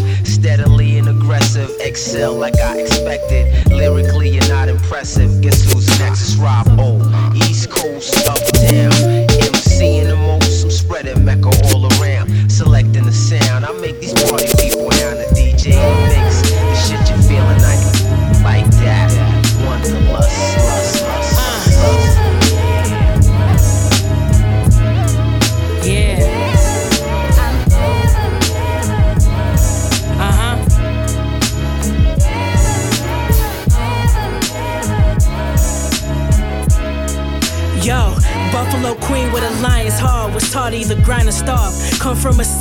steadily 0.45 0.99
and 0.99 1.09
aggressive, 1.09 1.71
excel 1.81 2.35
like 2.35 2.55
I 2.61 2.81
expected. 2.81 3.67
Lyrically, 3.73 4.29
you're 4.29 4.47
not 4.51 4.69
impressive. 4.69 5.41
Guess 5.41 5.73
who's 5.73 5.89
next? 5.99 6.21
It's 6.21 6.37
Rob 6.37 6.67
O. 6.79 7.33
East 7.35 7.71
Coast, 7.71 8.15
uptown. 8.29 8.93
MC 9.31 10.01
in 10.01 10.09
the 10.09 10.17
most, 10.17 10.65
I'm 10.65 10.71
spreading 10.71 11.25
Mecca 11.25 11.49
all 11.49 11.91
around. 11.99 12.51
Selecting 12.51 13.05
the 13.05 13.13
sound, 13.13 13.65
I 13.65 13.73
make 13.81 13.99
these 14.01 14.13
party 14.13 14.49
people 14.61 14.91
down 14.91 15.17
the 15.17 15.29
DJ 15.35 16.24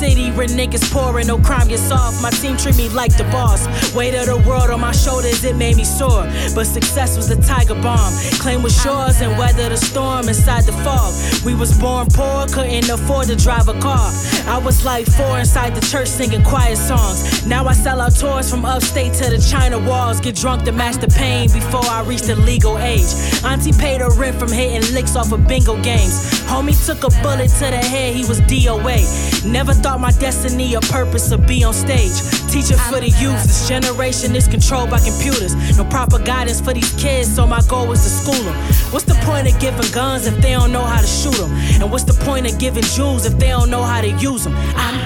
city 0.04 0.30
where 0.36 0.46
niggas 0.46 0.84
poor 0.92 1.18
and 1.18 1.28
no 1.28 1.38
crime 1.38 1.68
gets 1.68 1.82
soft. 1.82 2.22
My 2.22 2.30
team 2.30 2.56
treat 2.56 2.76
me 2.76 2.88
like 2.90 3.16
the 3.16 3.24
boss. 3.24 3.60
Weight 3.94 4.14
of 4.14 4.26
the 4.26 4.36
world 4.48 4.70
on 4.70 4.80
my 4.80 4.92
shoulders, 4.92 5.44
it 5.44 5.56
made 5.56 5.76
me 5.76 5.84
sore. 5.84 6.24
But 6.54 6.66
success 6.66 7.16
was 7.16 7.28
the 7.28 7.36
tiger 7.36 7.78
bomb. 7.86 8.12
Claim 8.42 8.62
was 8.62 8.76
yours 8.84 9.20
and 9.22 9.38
weather 9.38 9.68
the 9.70 9.76
storm 9.76 10.28
inside 10.28 10.64
the 10.64 10.76
fog. 10.84 11.12
We 11.46 11.54
was 11.54 11.72
born 11.78 12.08
poor, 12.12 12.46
couldn't 12.54 12.90
afford 12.90 13.26
to 13.28 13.36
drive 13.36 13.68
a 13.68 13.76
car. 13.80 14.10
I 14.56 14.58
was 14.62 14.84
like 14.84 15.06
four 15.06 15.38
inside 15.38 15.74
the 15.74 15.84
church 15.92 16.08
singing 16.08 16.44
quiet 16.44 16.76
songs. 16.76 17.46
Now 17.46 17.64
I 17.66 17.72
sell 17.72 18.00
out 18.00 18.14
tours 18.14 18.50
from 18.50 18.64
upstate 18.64 19.14
to 19.20 19.30
the 19.30 19.38
China 19.38 19.78
walls. 19.78 20.20
Get 20.20 20.36
drunk 20.36 20.64
to 20.64 20.72
match 20.72 20.96
the 20.96 21.08
pain 21.08 21.48
before 21.50 21.86
I 21.96 22.02
reach 22.02 22.22
the 22.22 22.36
legal 22.36 22.76
age. 22.78 23.10
Auntie 23.44 23.72
paid 23.72 24.00
her 24.02 24.12
rent 24.20 24.36
from 24.38 24.52
hitting 24.52 24.94
licks 24.94 25.16
off 25.16 25.32
of 25.32 25.48
bingo 25.48 25.80
games. 25.82 26.14
Homie 26.50 26.76
took 26.86 27.00
a 27.04 27.10
bullet 27.22 27.48
to 27.60 27.66
the 27.74 27.82
head, 27.92 28.14
he 28.14 28.24
was 28.26 28.40
DOA. 28.42 29.00
Never 29.44 29.74
thought 29.74 30.00
my 30.00 30.10
destiny 30.12 30.74
or 30.74 30.80
purpose 30.80 31.30
would 31.30 31.46
be 31.46 31.64
on 31.64 31.74
stage. 31.74 32.16
Teaching 32.48 32.78
for 32.88 33.00
the 33.00 33.12
youth, 33.20 33.42
this 33.44 33.68
generation 33.68 34.34
is 34.34 34.48
controlled 34.48 34.90
by 34.90 35.00
computers. 35.00 35.54
No 35.76 35.84
proper 35.84 36.18
guidance 36.18 36.60
for 36.60 36.72
these 36.72 36.92
kids, 36.94 37.34
so 37.34 37.46
my 37.46 37.60
goal 37.68 37.86
was 37.86 38.02
to 38.04 38.08
school 38.08 38.42
them. 38.44 38.56
What's 38.90 39.04
the 39.04 39.14
point 39.26 39.52
of 39.52 39.60
giving 39.60 39.90
guns 39.92 40.26
if 40.26 40.36
they 40.40 40.52
don't 40.52 40.72
know 40.72 40.84
how 40.84 41.00
to 41.00 41.06
shoot 41.06 41.36
them? 41.36 41.50
And 41.82 41.90
what's 41.92 42.04
the 42.04 42.14
point 42.24 42.50
of 42.50 42.58
giving 42.58 42.84
jewels 42.84 43.26
if 43.26 43.38
they 43.38 43.48
don't 43.48 43.70
know 43.70 43.82
how 43.82 44.00
to 44.00 44.10
use 44.10 44.44
them? 44.44 44.54
I'm 44.76 44.96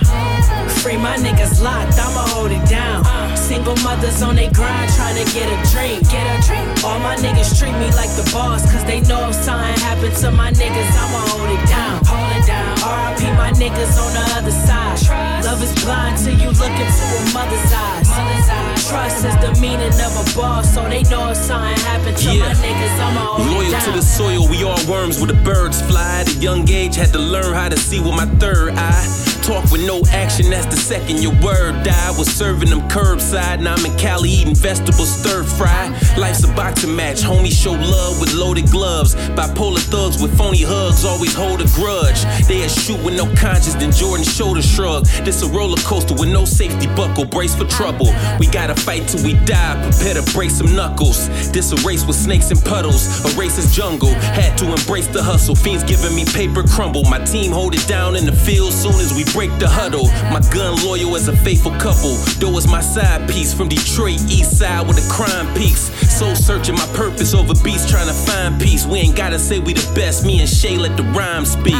free 0.68 0.96
my 0.96 1.16
niggas 1.16 1.62
locked, 1.62 1.98
I'ma 1.98 2.22
hold 2.30 2.52
it 2.52 2.64
down. 2.68 3.04
Single 3.36 3.76
mothers 3.82 4.22
on 4.22 4.36
they 4.36 4.48
grind 4.50 4.92
trying 4.92 5.18
to 5.18 5.26
get 5.34 5.50
a 5.50 5.58
dream. 5.72 6.00
Get 6.12 6.22
a 6.22 6.36
dream. 6.46 6.68
All 6.84 7.00
my 7.00 7.16
niggas 7.16 7.58
treat 7.58 7.72
me 7.82 7.90
like 7.96 8.10
the 8.14 8.28
boss, 8.32 8.62
cause 8.70 8.84
they 8.84 9.00
know 9.02 9.28
if 9.28 9.34
something 9.34 9.74
happened 9.82 10.14
to 10.22 10.30
my 10.30 10.52
niggas, 10.52 10.92
I'ma 10.94 11.20
hold 11.32 11.50
it 11.50 11.68
down. 11.68 12.27
Hold 12.82 13.18
it 13.18 13.22
down. 13.22 13.36
RIP 13.36 13.36
my 13.36 13.50
niggas 13.52 13.94
on 13.98 14.10
the 14.14 14.24
other 14.36 14.50
side. 14.50 15.44
Love 15.44 15.62
is 15.62 15.72
blind 15.84 16.18
till 16.18 16.34
you 16.38 16.50
look 16.50 16.70
into 16.70 17.04
a 17.18 17.32
mother's 17.34 17.72
eyes. 17.72 18.08
Trust 18.88 19.24
is 19.24 19.36
the 19.44 19.52
meaning 19.60 19.92
of 20.00 20.12
a 20.16 20.24
boss, 20.36 20.74
so 20.74 20.82
they 20.88 21.02
know 21.04 21.28
if 21.28 21.36
something 21.36 21.76
happened 21.84 22.16
to 22.16 22.28
my 22.38 22.52
niggas, 22.54 22.98
I'ma 23.00 23.20
hold 23.20 23.46
Loyal 23.48 23.70
down. 23.70 23.82
to 23.84 23.90
the 23.92 24.02
soil, 24.02 24.48
we 24.48 24.64
all 24.64 24.80
worms 24.88 25.18
where 25.18 25.26
the 25.28 25.40
birds 25.44 25.82
fly. 25.82 26.20
At 26.20 26.28
a 26.34 26.38
young 26.38 26.68
age, 26.70 26.96
had 26.96 27.12
to 27.12 27.18
learn 27.18 27.52
how 27.54 27.68
to 27.68 27.76
see 27.76 28.00
with 28.00 28.14
my 28.14 28.26
third 28.38 28.74
eye. 28.76 29.27
Talk 29.48 29.72
with 29.72 29.86
no 29.86 30.02
action, 30.12 30.50
that's 30.50 30.66
the 30.66 30.76
second 30.76 31.22
your 31.22 31.32
word 31.40 31.82
die. 31.82 32.10
Was 32.18 32.28
serving 32.28 32.68
them 32.68 32.82
curbside, 32.82 33.62
now 33.62 33.76
I'm 33.76 33.86
in 33.86 33.96
Cali 33.96 34.28
eating 34.28 34.54
vegetables 34.54 35.08
stir 35.08 35.42
fry. 35.42 35.88
Life's 36.18 36.44
a 36.44 36.48
boxing 36.48 36.94
match, 36.94 37.22
homies 37.22 37.56
show 37.56 37.72
love 37.72 38.20
with 38.20 38.34
loaded 38.34 38.70
gloves. 38.70 39.14
Bipolar 39.32 39.80
thugs 39.80 40.20
with 40.20 40.36
phony 40.36 40.60
hugs 40.62 41.06
always 41.06 41.34
hold 41.34 41.62
a 41.62 41.68
grudge. 41.72 42.20
They 42.46 42.62
a 42.64 42.68
shoot 42.68 43.02
with 43.02 43.16
no 43.16 43.24
conscience, 43.36 43.74
then 43.76 43.90
Jordan 43.90 44.22
shoulder 44.22 44.60
shrug. 44.60 45.06
This 45.24 45.40
a 45.40 45.48
roller 45.48 45.80
coaster 45.80 46.12
with 46.12 46.28
no 46.28 46.44
safety 46.44 46.86
buckle, 46.88 47.24
brace 47.24 47.54
for 47.54 47.64
trouble. 47.64 48.12
We 48.38 48.48
gotta 48.48 48.74
fight 48.74 49.08
till 49.08 49.24
we 49.24 49.32
die, 49.46 49.80
prepare 49.80 50.20
to 50.20 50.32
break 50.34 50.50
some 50.50 50.76
knuckles. 50.76 51.26
This 51.52 51.72
a 51.72 51.76
race 51.88 52.04
with 52.04 52.16
snakes 52.16 52.50
and 52.50 52.62
puddles, 52.66 53.24
a 53.24 53.28
racist 53.40 53.72
jungle. 53.72 54.12
Had 54.36 54.58
to 54.58 54.66
embrace 54.68 55.06
the 55.06 55.22
hustle, 55.22 55.54
fiends 55.54 55.84
giving 55.84 56.14
me 56.14 56.26
paper 56.26 56.62
crumble. 56.64 57.04
My 57.04 57.24
team 57.24 57.50
hold 57.50 57.74
it 57.74 57.88
down 57.88 58.14
in 58.14 58.26
the 58.26 58.36
field 58.36 58.74
soon 58.74 58.92
as 59.00 59.14
we 59.14 59.24
break 59.38 59.56
the 59.60 59.68
huddle. 59.70 60.10
My 60.34 60.42
gun 60.50 60.74
loyal 60.82 61.14
as 61.14 61.28
a 61.28 61.36
faithful 61.46 61.70
couple. 61.78 62.18
Though 62.42 62.58
is 62.58 62.66
my 62.66 62.80
side 62.80 63.30
piece 63.30 63.54
from 63.54 63.68
Detroit, 63.68 64.18
east 64.26 64.58
side 64.58 64.82
where 64.82 64.98
the 64.98 65.06
crime 65.06 65.46
peaks. 65.54 65.94
Soul 66.10 66.34
searching 66.34 66.74
my 66.74 66.88
purpose 66.90 67.34
over 67.34 67.54
beats, 67.62 67.88
trying 67.88 68.08
to 68.08 68.18
find 68.26 68.60
peace. 68.60 68.84
We 68.84 68.98
ain't 68.98 69.14
gotta 69.14 69.38
say 69.38 69.60
we 69.60 69.74
the 69.74 69.86
best, 69.94 70.26
me 70.26 70.40
and 70.40 70.48
Shay 70.50 70.76
let 70.76 70.96
the 70.96 71.04
rhyme 71.14 71.46
speak. 71.46 71.78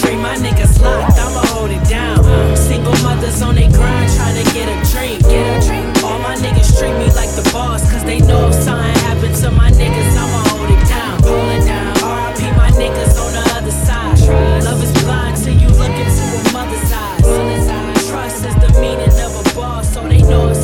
Free 0.00 0.16
my 0.16 0.32
niggas 0.40 0.80
locked, 0.80 1.20
I'ma 1.20 1.44
hold 1.52 1.70
it 1.76 1.84
down. 1.90 2.24
Single 2.56 2.96
mothers 3.04 3.42
on 3.42 3.54
they 3.54 3.68
grind 3.68 4.08
trying 4.16 4.40
to 4.40 4.46
get 4.56 4.66
a 4.72 4.76
dream. 4.88 5.20
Get 5.28 5.44
a 5.44 5.56
dream. 5.60 5.92
All 6.08 6.18
my 6.20 6.36
niggas 6.40 6.72
treat 6.80 6.96
me 6.96 7.12
like 7.12 7.32
the 7.36 7.44
boss, 7.52 7.84
cause 7.92 8.02
they 8.02 8.20
know 8.20 8.48
if 8.48 8.54
something 8.54 8.96
happened 9.04 9.36
to 9.44 9.50
my 9.50 9.70
niggas, 9.72 10.16
I'ma 10.16 10.40
hold 10.48 10.70
it 10.72 10.82
down. 10.88 11.20
Hold 11.20 11.52
it 11.52 11.66
down. 11.68 11.92
RIP 12.00 12.56
my 12.56 12.70
niggas 12.80 13.12
on 13.20 13.30
the 13.36 13.44
other 13.60 13.74
side. 13.84 14.64
Love 14.64 14.82
is 14.82 14.92
blind 15.04 15.25
till 15.46 15.60
you 15.60 15.68
look 15.68 15.90
into 15.90 16.24
a 16.40 16.52
mother's 16.52 16.92
eyes. 16.92 18.08
Trust 18.08 18.44
is 18.44 18.54
the 18.56 18.80
meaning 18.80 19.14
of 19.26 19.32
a 19.46 19.54
boss, 19.54 19.94
so 19.94 20.02
they 20.02 20.22
know 20.22 20.48
if 20.48 20.56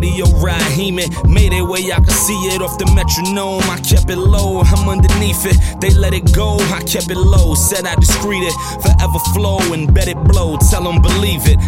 Raheem 0.00 0.96
made 1.26 1.52
it 1.52 1.62
way 1.62 1.90
I 1.90 1.98
could 1.98 2.12
see 2.12 2.38
it 2.54 2.62
off 2.62 2.78
the 2.78 2.86
metronome. 2.94 3.62
I 3.70 3.78
kept 3.80 4.10
it 4.10 4.16
low, 4.16 4.60
I'm 4.60 4.88
underneath 4.88 5.44
it. 5.44 5.56
They 5.80 5.90
let 5.90 6.14
it 6.14 6.32
go, 6.32 6.56
I 6.70 6.80
kept 6.82 7.10
it 7.10 7.16
low. 7.16 7.54
Said 7.54 7.86
I 7.86 7.94
discreet 7.96 8.42
it, 8.46 8.54
forever 8.82 9.18
flow 9.34 9.58
and 9.72 9.92
bet 9.92 10.08
it 10.08 10.16
blow. 10.24 10.56
Tell 10.70 10.84
them 10.84 11.02
believe 11.02 11.42
it. 11.46 11.58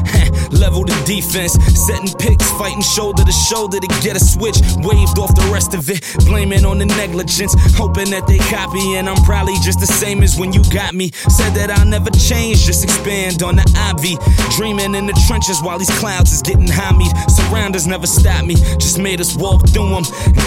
Level 0.53 0.85
the 0.85 0.95
defense, 1.07 1.55
setting 1.75 2.13
picks, 2.19 2.51
fighting 2.59 2.83
shoulder 2.83 3.25
to 3.25 3.33
shoulder 3.33 3.79
to 3.81 3.89
get 4.03 4.17
a 4.17 4.21
switch. 4.21 4.59
Waved 4.83 5.19
off 5.19 5.35
the 5.35 5.49
rest 5.53 5.75
of 5.75 5.89
it, 5.91 6.03
blaming 6.27 6.65
on 6.65 6.79
the 6.79 6.87
negligence, 6.87 7.55
hoping 7.75 8.11
that 8.11 8.27
they 8.27 8.39
copy. 8.39 8.95
And 8.95 9.09
I'm 9.09 9.23
probably 9.25 9.55
just 9.63 9.81
the 9.81 9.87
same 9.87 10.23
as 10.23 10.39
when 10.39 10.53
you 10.53 10.63
got 10.71 10.95
me. 10.95 11.11
Said 11.29 11.55
that 11.55 11.71
I'll 11.71 11.87
never 11.87 12.11
change, 12.11 12.67
just 12.67 12.85
expand 12.85 13.43
on 13.43 13.57
the 13.57 13.67
obvi. 13.91 14.19
Dreaming 14.57 14.95
in 14.95 15.07
the 15.07 15.17
trenches 15.27 15.63
while 15.63 15.79
these 15.79 15.91
clouds 15.99 16.33
is 16.33 16.43
getting 16.43 16.69
high 16.69 16.97
me. 16.97 17.09
Surrounders 17.29 17.87
never 17.87 18.07
stop 18.21 18.45
me, 18.45 18.55
just 18.77 18.99
made 18.99 19.21
us 19.21 19.37
walk 19.37 19.67
through 19.69 19.89
them. 19.89 20.05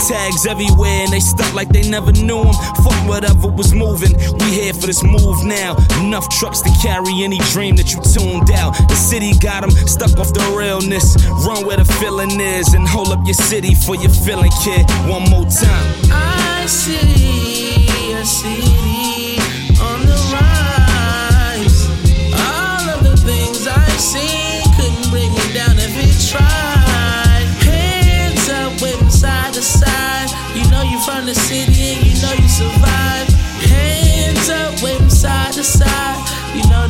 Tags 0.07 0.45
everywhere, 0.45 1.07
and 1.07 1.11
they 1.13 1.19
stuck 1.19 1.53
like 1.53 1.69
they 1.69 1.87
never 1.89 2.11
knew 2.11 2.43
them. 2.43 2.53
Fuck 2.83 2.99
whatever 3.07 3.47
was 3.47 3.73
moving, 3.73 4.13
we 4.39 4.45
here 4.51 4.73
for 4.73 4.87
this 4.87 5.01
move 5.03 5.43
now. 5.45 5.75
Enough 6.01 6.27
trucks 6.29 6.61
to 6.61 6.69
carry 6.81 7.23
any 7.23 7.39
dream 7.53 7.75
that 7.77 7.93
you 7.93 8.01
tuned 8.01 8.51
out. 8.51 8.75
The 8.89 8.95
city 8.95 9.31
got 9.39 9.61
them 9.61 9.71
stuck 9.71 10.19
off 10.19 10.33
the 10.33 10.43
realness. 10.57 11.15
Run 11.47 11.65
where 11.65 11.77
the 11.77 11.85
feeling 11.85 12.39
is, 12.39 12.73
and 12.73 12.87
hold 12.87 13.09
up 13.09 13.25
your 13.25 13.33
city 13.33 13.73
for 13.75 13.95
your 13.95 14.11
feeling, 14.11 14.51
kid. 14.63 14.85
One 15.07 15.23
more 15.29 15.45
time. 15.45 15.87
I 16.11 16.65
see 16.67 18.13
a 18.13 18.25
city 18.25 19.02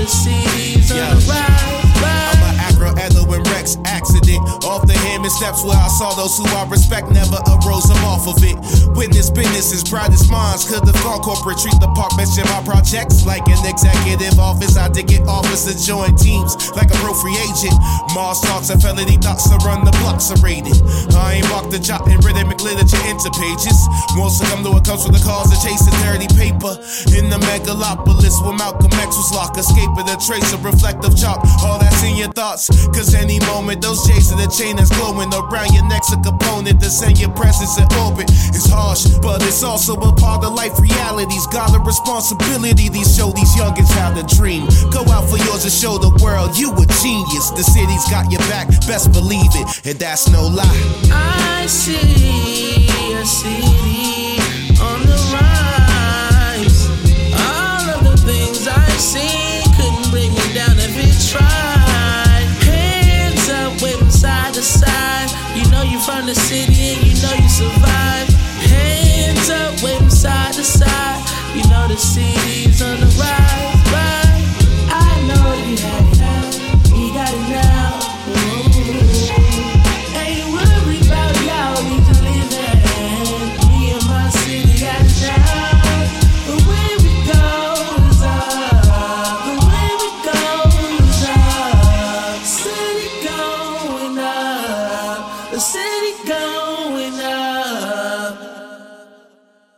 the 0.03 0.09
city's 0.09 0.91
on 0.91 0.97
the 0.97 1.25
rise. 1.29 2.03
I'm 2.03 2.43
an 2.43 2.59
Acro, 2.59 2.89
and 2.89 3.47
Rex 3.47 3.77
accident. 3.85 4.12
Steps 5.23 5.63
where 5.63 5.79
I 5.79 5.87
saw 5.87 6.13
those 6.13 6.37
who 6.37 6.43
I 6.51 6.67
respect 6.67 7.09
never 7.09 7.39
arose 7.47 7.87
them 7.87 7.97
off 8.03 8.27
of 8.27 8.37
it. 8.43 8.59
Witness 8.93 9.31
businesses, 9.31 9.81
brightest 9.81 10.29
minds. 10.29 10.67
Could 10.67 10.85
the 10.85 10.91
thought 10.99 11.23
corporate 11.23 11.57
treat 11.57 11.79
the 11.79 11.87
park 11.95 12.13
bench 12.19 12.35
in 12.37 12.45
my 12.51 12.61
projects 12.61 13.25
like 13.25 13.41
an 13.47 13.57
executive 13.65 14.37
office? 14.37 14.77
I 14.77 14.91
did 14.91 15.07
get 15.07 15.25
office 15.25 15.65
to 15.65 15.73
join 15.79 16.13
teams 16.19 16.53
like 16.75 16.91
a 16.91 16.97
pro 16.99 17.15
free 17.15 17.33
agent. 17.49 17.73
Mars 18.13 18.43
thoughts 18.45 18.69
and 18.69 18.77
felony 18.77 19.15
thoughts 19.17 19.47
to 19.49 19.57
run 19.63 19.87
the 19.87 19.95
blocks 20.03 20.29
are 20.29 20.37
rated. 20.43 20.75
I 21.15 21.39
ain't 21.39 21.49
walked 21.49 21.71
the 21.71 21.79
jot 21.79 22.03
in 22.11 22.19
rhythmic 22.19 22.59
literature 22.59 23.01
into 23.07 23.31
pages. 23.33 23.79
Most 24.19 24.43
succumb 24.43 24.61
to 24.67 24.75
what 24.75 24.85
comes 24.85 25.07
with 25.07 25.17
the 25.17 25.23
cause 25.23 25.49
of 25.49 25.57
chasing 25.63 25.97
dirty 26.03 26.27
paper. 26.35 26.77
In 27.15 27.31
the 27.31 27.39
megalopolis 27.47 28.37
where 28.43 28.53
Malcolm 28.59 28.91
X 28.99 29.15
was 29.17 29.31
locked, 29.33 29.57
escaping 29.57 30.05
the 30.05 30.19
trace 30.19 30.51
of 30.53 30.61
reflective 30.67 31.15
chalk. 31.17 31.41
All 31.63 31.79
that's 31.79 32.03
in 32.03 32.19
your 32.19 32.29
thoughts. 32.35 32.69
Cause 32.93 33.15
any 33.15 33.39
moment, 33.49 33.81
those 33.81 34.03
in 34.03 34.37
the 34.37 34.51
chain 34.51 34.75
that's 34.75 34.91
glowing 34.93 35.12
around 35.21 35.73
your 35.73 35.85
next 35.87 36.11
a 36.11 36.17
component 36.17 36.81
to 36.81 36.89
send 36.89 37.19
your 37.19 37.29
presence 37.31 37.77
in 37.77 37.85
orbit. 37.99 38.29
It's 38.29 38.69
harsh, 38.69 39.05
but 39.21 39.41
it's 39.43 39.63
also 39.63 39.93
a 39.93 40.11
part 40.15 40.43
of 40.43 40.53
life 40.53 40.79
realities. 40.79 41.45
Got 41.47 41.75
a 41.75 41.79
responsibility, 41.79 42.89
these 42.89 43.15
show 43.15 43.29
these 43.31 43.53
youngins 43.55 43.91
how 43.93 44.13
to 44.13 44.23
dream. 44.35 44.67
Go 44.91 45.05
out 45.11 45.29
for 45.29 45.37
yours 45.37 45.63
and 45.63 45.73
show 45.73 45.97
the 45.97 46.11
world 46.23 46.57
you 46.57 46.71
a 46.73 46.85
genius. 47.01 47.51
The 47.51 47.63
city's 47.63 48.05
got 48.09 48.31
your 48.31 48.41
back, 48.49 48.67
best 48.87 49.11
believe 49.11 49.53
it, 49.53 49.85
and 49.85 49.99
that's 49.99 50.29
no 50.29 50.47
lie. 50.47 50.65
I 51.11 51.65
see 51.67 52.89
a 53.13 53.25
city 53.25 54.41
on 54.81 55.05
the 55.05 55.17
rise. 55.35 56.89
All 57.37 57.85
of 57.95 58.01
the 58.03 58.17
things 58.25 58.67
I 58.67 58.89
see 58.97 59.32
the 66.33 66.39
city 66.39 66.93
and 66.93 67.05
you 67.05 67.13
know 67.21 67.33
you 67.33 67.49
survive. 67.49 68.27
Hands 68.65 69.49
up, 69.49 69.83
waving 69.83 70.09
side 70.09 70.53
to 70.53 70.63
side. 70.63 71.21
You 71.55 71.63
know 71.69 71.87
the 71.87 71.97
city's 71.97 72.81
on 72.81 72.99
the. 72.99 73.12